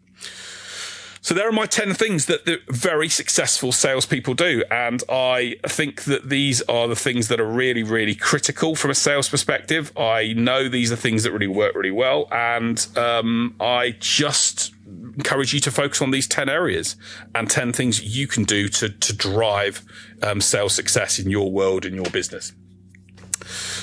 so 1.27 1.35
there 1.35 1.49
are 1.49 1.53
my 1.53 1.67
10 1.67 1.93
things 1.95 2.27
that 2.27 2.45
the 2.45 2.61
very 2.69 3.09
successful 3.09 3.73
salespeople 3.73 4.35
do. 4.35 4.63
And 4.71 5.03
I 5.09 5.57
think 5.67 6.05
that 6.05 6.29
these 6.29 6.63
are 6.63 6.87
the 6.87 6.95
things 6.95 7.27
that 7.27 7.41
are 7.41 7.51
really, 7.51 7.83
really 7.83 8.15
critical 8.15 8.77
from 8.77 8.93
a 8.93 8.95
sales 8.95 9.29
perspective. 9.29 9.91
I 9.99 10.35
know 10.35 10.69
these 10.69 10.93
are 10.93 10.97
things 10.97 11.25
that 11.25 11.33
really 11.33 11.49
work 11.49 11.75
really 11.75 11.91
well. 11.91 12.29
And 12.31 12.87
um, 12.97 13.57
I 13.59 13.97
just 13.99 14.73
encourage 15.17 15.53
you 15.53 15.59
to 15.63 15.73
focus 15.73 16.01
on 16.01 16.13
these 16.13 16.29
10 16.29 16.49
areas 16.49 16.95
and 17.35 17.51
10 17.51 17.73
things 17.73 18.05
you 18.05 18.29
can 18.29 18.45
do 18.45 18.69
to, 18.69 18.89
to 18.89 19.13
drive 19.13 19.83
um, 20.23 20.41
sales 20.41 20.77
success 20.77 21.19
in 21.19 21.29
your 21.29 21.51
world 21.51 21.85
and 21.85 21.97
your 21.97 22.09
business. 22.09 22.53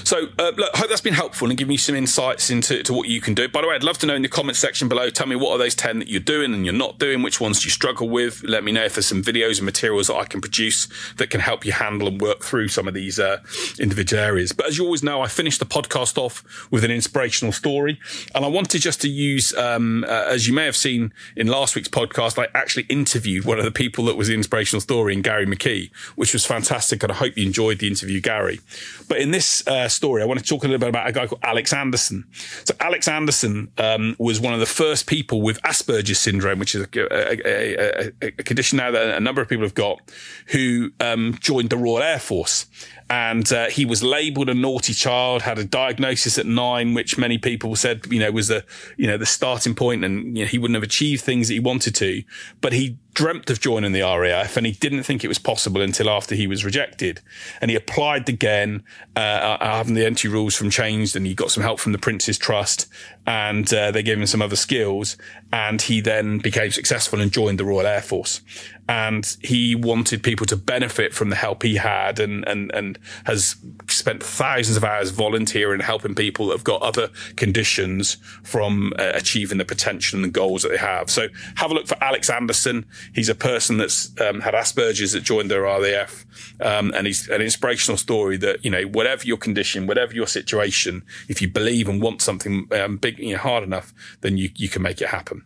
So, 0.04 0.28
uh, 0.38 0.52
look, 0.58 0.76
hope 0.76 0.90
that's 0.90 1.02
been 1.02 1.14
helpful 1.14 1.50
and 1.50 1.58
given 1.58 1.72
you 1.72 1.78
some 1.78 1.96
insights 1.96 2.50
into 2.50 2.84
to 2.84 2.94
what 2.94 3.08
you 3.08 3.22
can 3.22 3.34
do. 3.34 3.48
By 3.48 3.62
the 3.62 3.68
way, 3.68 3.76
I'd 3.76 3.84
love 3.84 3.98
to 4.00 4.06
know 4.06 4.16
in 4.16 4.22
the 4.22 4.28
comments 4.28 4.60
section 4.60 4.90
below. 4.90 5.10
Tell 5.10 5.28
me 5.28 5.36
what 5.36 5.52
are 5.52 5.58
those 5.58 5.76
10 5.76 6.00
that 6.00 6.08
you're 6.08 6.20
doing 6.20 6.54
and 6.54 6.66
you're 6.66 6.74
not 6.74 7.00
doing, 7.00 7.22
which 7.22 7.40
ones 7.40 7.62
do 7.62 7.66
you 7.66 7.72
struggle 7.72 8.10
with. 8.10 8.44
Let 8.44 8.64
me 8.64 8.72
know 8.72 8.84
if 8.84 8.96
there's 8.96 9.06
some 9.06 9.24
videos 9.24 9.58
and 9.58 9.66
materials 9.66 10.08
that 10.08 10.16
I 10.16 10.26
can 10.26 10.42
produce 10.42 10.88
that 11.18 11.30
can 11.30 11.40
help 11.40 11.66
you 11.66 11.72
handle 11.72 12.08
and 12.08 12.20
work 12.20 12.44
through 12.44 12.68
some 12.68 12.88
of 12.88 12.94
these 12.94 13.20
uh, 13.20 13.38
individual 13.80 14.22
areas. 14.22 14.52
But 14.52 14.68
as 14.68 14.78
you 14.78 14.84
always 14.84 15.04
know, 15.04 15.22
I 15.22 15.28
finished 15.28 15.60
the 15.60 15.66
podcast 15.66 16.18
off 16.18 16.44
with 16.70 16.84
an 16.84 16.92
inspirational 16.92 17.54
story. 17.54 18.00
And 18.36 18.44
I 18.44 18.48
wanted 18.50 18.82
just 18.82 19.02
to 19.02 19.10
use, 19.10 19.54
um, 19.56 20.04
uh, 20.04 20.26
as 20.28 20.48
you 20.48 20.54
may 20.54 20.66
have 20.66 20.76
seen 20.76 21.14
in 21.36 21.48
last 21.48 21.76
week's 21.76 21.88
podcast, 21.88 22.42
I 22.42 22.48
actually 22.54 22.84
interviewed 22.90 23.46
one 23.46 23.58
of 23.58 23.66
the 23.66 23.72
people 23.72 24.06
that 24.06 24.16
was 24.16 24.28
the 24.28 24.34
inspirational 24.34 24.82
story 24.82 25.14
in 25.14 25.22
Gary 25.22 25.46
McKee, 25.46 25.92
which 26.16 26.34
was 26.34 26.46
fantastic. 26.46 27.04
And 27.04 27.12
I 27.12 27.16
hope 27.16 27.38
you 27.38 27.46
enjoyed 27.46 27.80
the 27.80 27.88
interview, 27.88 28.20
Gary. 28.20 28.60
But 29.08 29.20
in 29.20 29.32
this 29.32 29.66
uh, 29.68 29.88
story, 29.94 30.22
I 30.22 30.26
want 30.26 30.40
to 30.40 30.46
talk 30.46 30.64
a 30.64 30.68
little 30.68 30.80
bit 30.80 30.90
about 30.90 31.08
a 31.08 31.12
guy 31.12 31.28
called 31.28 31.42
Alex 31.44 31.74
Anderson. 31.74 32.26
So 32.66 32.74
Alex 32.80 33.08
Anderson 33.08 33.72
um, 33.78 34.16
was 34.20 34.40
one 34.40 34.54
of 34.54 34.60
the 34.60 34.66
first 34.66 35.08
people 35.08 35.42
with 35.42 35.62
Asperger's 35.62 36.20
syndrome, 36.20 36.60
which 36.60 36.76
is 36.76 36.82
a, 36.82 37.00
a, 37.00 38.12
a, 38.22 38.28
a 38.28 38.44
condition 38.44 38.78
now 38.78 38.92
that 38.92 39.18
a 39.18 39.20
number 39.20 39.42
of 39.42 39.48
people 39.48 39.64
have 39.64 39.76
got, 39.76 40.00
who 40.48 40.92
um, 41.00 41.38
joined 41.40 41.70
the 41.70 41.78
Royal 41.78 42.04
Air 42.04 42.20
Force. 42.20 42.66
And 43.10 43.52
uh, 43.52 43.70
he 43.70 43.86
was 43.86 44.04
labelled 44.04 44.50
a 44.50 44.54
naughty 44.54 44.94
child, 44.94 45.44
had 45.44 45.60
a 45.60 45.64
diagnosis 45.64 46.38
at 46.38 46.46
nine, 46.46 46.94
which 46.94 47.18
many 47.18 47.38
people 47.38 47.76
said, 47.76 48.06
you 48.08 48.20
know, 48.20 48.32
was 48.32 48.48
the, 48.48 48.66
you 48.98 49.08
know, 49.08 49.18
the 49.18 49.26
starting 49.26 49.76
point, 49.76 50.04
and 50.04 50.38
you 50.38 50.44
know, 50.44 50.50
he 50.50 50.58
wouldn't 50.58 50.76
have 50.76 50.84
achieved 50.84 51.24
things 51.24 51.48
that 51.48 51.54
he 51.54 51.60
wanted 51.60 51.96
to. 51.96 52.24
But 52.62 52.74
he 52.74 52.98
dreamt 53.14 53.50
of 53.50 53.60
joining 53.60 53.92
the 53.92 54.02
RAF 54.02 54.58
and 54.58 54.66
he 54.66 54.72
didn't 54.72 55.04
think 55.04 55.24
it 55.24 55.28
was 55.28 55.38
possible 55.38 55.82
until 55.82 56.10
after 56.10 56.36
he 56.36 56.48
was 56.48 56.66
rejected. 56.66 57.22
And 57.62 57.70
he 57.70 57.78
applied 57.78 58.28
again, 58.28 58.84
uh, 59.16 59.58
having 59.60 59.94
the 59.94 60.06
entry 60.06 60.30
rules 60.30 60.56
from 60.56 60.70
changed 60.70 61.16
and 61.16 61.26
he 61.26 61.36
got 61.36 61.52
some 61.52 61.64
help 61.64 61.80
from 61.80 61.92
the 61.92 61.98
Prince's 61.98 62.38
Trust 62.38 62.88
and 63.26 63.72
uh, 63.74 63.92
they 63.92 64.04
gave 64.04 64.18
him 64.18 64.26
some 64.26 64.42
other 64.42 64.56
skills. 64.56 65.18
And 65.54 65.80
he 65.84 66.02
then 66.02 66.40
became 66.40 66.72
successful 66.72 67.22
and 67.22 67.32
joined 67.32 67.60
the 67.60 67.64
Royal 67.64 67.86
Air 67.86 68.02
Force. 68.02 68.42
And 68.90 69.38
he 69.42 69.76
wanted 69.76 70.24
people 70.24 70.48
to 70.48 70.58
benefit 70.58 71.14
from 71.14 71.30
the 71.30 71.36
help 71.36 71.62
he 71.62 71.76
had 71.76 72.20
and, 72.20 72.44
and, 72.48 72.74
and 72.74 72.98
has 73.26 73.56
spent 73.88 74.24
thousands 74.24 74.78
of 74.78 74.84
hours 74.84 75.12
volunteering 75.12 75.76
and 75.76 75.84
helping 75.84 76.16
people 76.16 76.48
that 76.48 76.54
have 76.54 76.64
got 76.64 76.82
other 76.82 77.10
conditions 77.36 78.18
from 78.42 78.94
uh, 78.98 79.12
achieving 79.14 79.60
the 79.60 79.64
potential 79.64 80.18
and 80.18 80.26
the 80.26 80.30
goals 80.30 80.64
that 80.64 80.70
they 80.70 80.78
have. 80.78 81.12
So 81.12 81.28
have 81.56 81.70
a 81.70 81.76
look 81.76 81.86
for 81.86 82.04
Alex 82.04 82.32
Anderson. 82.32 82.86
He's 83.14 83.30
a 83.30 83.36
person 83.36 83.78
that's 83.78 84.10
um, 84.20 84.42
had 84.42 84.56
Asperger's 84.56 85.12
that 85.12 85.22
joined 85.22 85.52
the 85.52 85.62
RAF, 85.62 86.26
um, 86.62 86.92
and 86.96 87.06
he's 87.06 87.30
an 87.30 87.42
inspirational 87.42 87.98
story 87.98 88.38
that 88.38 88.66
you 88.66 88.72
know 88.72 88.84
whatever 88.84 89.24
your 89.26 89.38
condition, 89.38 89.86
whatever 89.86 90.14
your 90.14 90.28
situation, 90.28 91.04
if 91.30 91.42
you 91.42 91.48
believe 91.48 91.88
and 91.88 92.02
want 92.02 92.22
something 92.22 92.68
um, 92.72 92.98
big, 92.98 93.20
you 93.20 93.34
know, 93.34 93.40
hard 93.40 93.64
enough, 93.64 93.94
then 94.22 94.36
you 94.36 94.50
you 94.56 94.68
can 94.68 94.82
make 94.82 95.00
it 95.00 95.10
happen. 95.10 95.43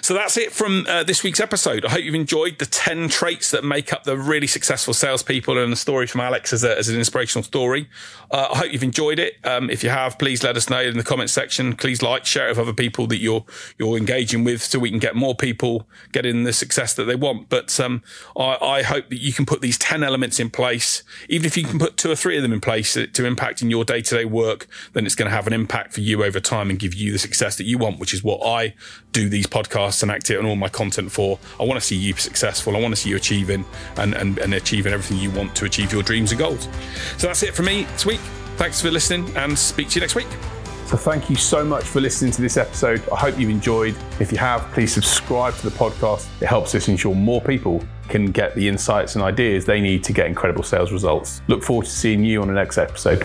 So 0.00 0.14
that's 0.14 0.36
it 0.36 0.52
from 0.52 0.86
uh, 0.88 1.04
this 1.04 1.22
week's 1.22 1.40
episode. 1.40 1.84
I 1.84 1.90
hope 1.90 2.02
you've 2.02 2.14
enjoyed 2.14 2.58
the 2.58 2.66
10 2.66 3.08
traits 3.08 3.50
that 3.50 3.64
make 3.64 3.92
up 3.92 4.04
the 4.04 4.16
really 4.16 4.46
successful 4.46 4.94
salespeople 4.94 5.58
and 5.58 5.72
the 5.72 5.76
story 5.76 6.06
from 6.06 6.20
Alex 6.20 6.52
as, 6.52 6.64
a, 6.64 6.78
as 6.78 6.88
an 6.88 6.96
inspirational 6.96 7.42
story. 7.42 7.88
Uh, 8.30 8.48
I 8.52 8.58
hope 8.58 8.72
you've 8.72 8.82
enjoyed 8.82 9.18
it. 9.18 9.34
Um, 9.44 9.70
if 9.70 9.82
you 9.82 9.90
have, 9.90 10.18
please 10.18 10.42
let 10.42 10.56
us 10.56 10.70
know 10.70 10.80
in 10.80 10.96
the 10.96 11.04
comments 11.04 11.32
section. 11.32 11.74
Please 11.74 12.02
like, 12.02 12.24
share 12.26 12.46
it 12.46 12.50
with 12.50 12.58
other 12.58 12.72
people 12.72 13.06
that 13.08 13.18
you're, 13.18 13.44
you're 13.78 13.96
engaging 13.96 14.44
with 14.44 14.62
so 14.62 14.78
we 14.78 14.90
can 14.90 14.98
get 14.98 15.16
more 15.16 15.34
people 15.34 15.88
getting 16.12 16.44
the 16.44 16.52
success 16.52 16.94
that 16.94 17.04
they 17.04 17.16
want. 17.16 17.48
But, 17.48 17.78
um, 17.80 18.02
I, 18.36 18.56
I 18.60 18.82
hope 18.82 19.08
that 19.10 19.20
you 19.20 19.32
can 19.32 19.46
put 19.46 19.60
these 19.60 19.78
10 19.78 20.02
elements 20.02 20.38
in 20.38 20.50
place. 20.50 21.02
Even 21.28 21.46
if 21.46 21.56
you 21.56 21.64
can 21.64 21.78
put 21.78 21.96
two 21.96 22.10
or 22.10 22.16
three 22.16 22.36
of 22.36 22.42
them 22.42 22.52
in 22.52 22.60
place 22.60 22.94
to 22.94 23.26
impact 23.26 23.62
in 23.62 23.70
your 23.70 23.84
day 23.84 24.00
to 24.02 24.14
day 24.16 24.24
work, 24.24 24.66
then 24.92 25.06
it's 25.06 25.14
going 25.14 25.28
to 25.28 25.34
have 25.34 25.46
an 25.46 25.52
impact 25.52 25.92
for 25.92 26.00
you 26.00 26.24
over 26.24 26.40
time 26.40 26.70
and 26.70 26.78
give 26.78 26.94
you 26.94 27.12
the 27.12 27.18
success 27.18 27.56
that 27.56 27.64
you 27.64 27.78
want, 27.78 27.98
which 27.98 28.14
is 28.14 28.22
what 28.22 28.40
I 28.46 28.74
do 29.12 29.28
these 29.28 29.46
podcasts 29.50 30.02
and 30.02 30.10
act 30.10 30.30
it 30.30 30.38
and 30.38 30.46
all 30.46 30.56
my 30.56 30.68
content 30.68 31.10
for. 31.10 31.38
I 31.58 31.64
want 31.64 31.80
to 31.80 31.86
see 31.86 31.96
you 31.96 32.14
successful. 32.14 32.76
I 32.76 32.80
want 32.80 32.94
to 32.94 33.00
see 33.00 33.10
you 33.10 33.16
achieving 33.16 33.64
and, 33.96 34.14
and, 34.14 34.38
and 34.38 34.54
achieving 34.54 34.92
everything 34.92 35.18
you 35.18 35.30
want 35.30 35.54
to 35.56 35.64
achieve 35.64 35.92
your 35.92 36.02
dreams 36.02 36.32
and 36.32 36.38
goals. 36.38 36.68
So 37.18 37.26
that's 37.26 37.42
it 37.42 37.54
for 37.54 37.62
me 37.62 37.84
this 37.84 38.06
week. 38.06 38.20
Thanks 38.56 38.80
for 38.80 38.90
listening 38.90 39.34
and 39.36 39.58
speak 39.58 39.88
to 39.90 39.94
you 39.96 40.00
next 40.02 40.14
week. 40.14 40.28
So 40.90 40.96
thank 40.96 41.30
you 41.30 41.36
so 41.36 41.64
much 41.64 41.84
for 41.84 42.00
listening 42.00 42.32
to 42.32 42.42
this 42.42 42.56
episode. 42.56 43.08
I 43.10 43.16
hope 43.16 43.38
you've 43.38 43.48
enjoyed. 43.48 43.94
If 44.18 44.32
you 44.32 44.38
have, 44.38 44.62
please 44.72 44.92
subscribe 44.92 45.54
to 45.54 45.70
the 45.70 45.76
podcast. 45.76 46.28
It 46.42 46.46
helps 46.46 46.74
us 46.74 46.88
ensure 46.88 47.14
more 47.14 47.40
people 47.40 47.84
can 48.08 48.32
get 48.32 48.56
the 48.56 48.66
insights 48.66 49.14
and 49.14 49.22
ideas 49.22 49.64
they 49.64 49.80
need 49.80 50.02
to 50.04 50.12
get 50.12 50.26
incredible 50.26 50.64
sales 50.64 50.90
results. 50.90 51.42
Look 51.46 51.62
forward 51.62 51.86
to 51.86 51.92
seeing 51.92 52.24
you 52.24 52.42
on 52.42 52.48
the 52.48 52.54
next 52.54 52.76
episode. 52.76 53.24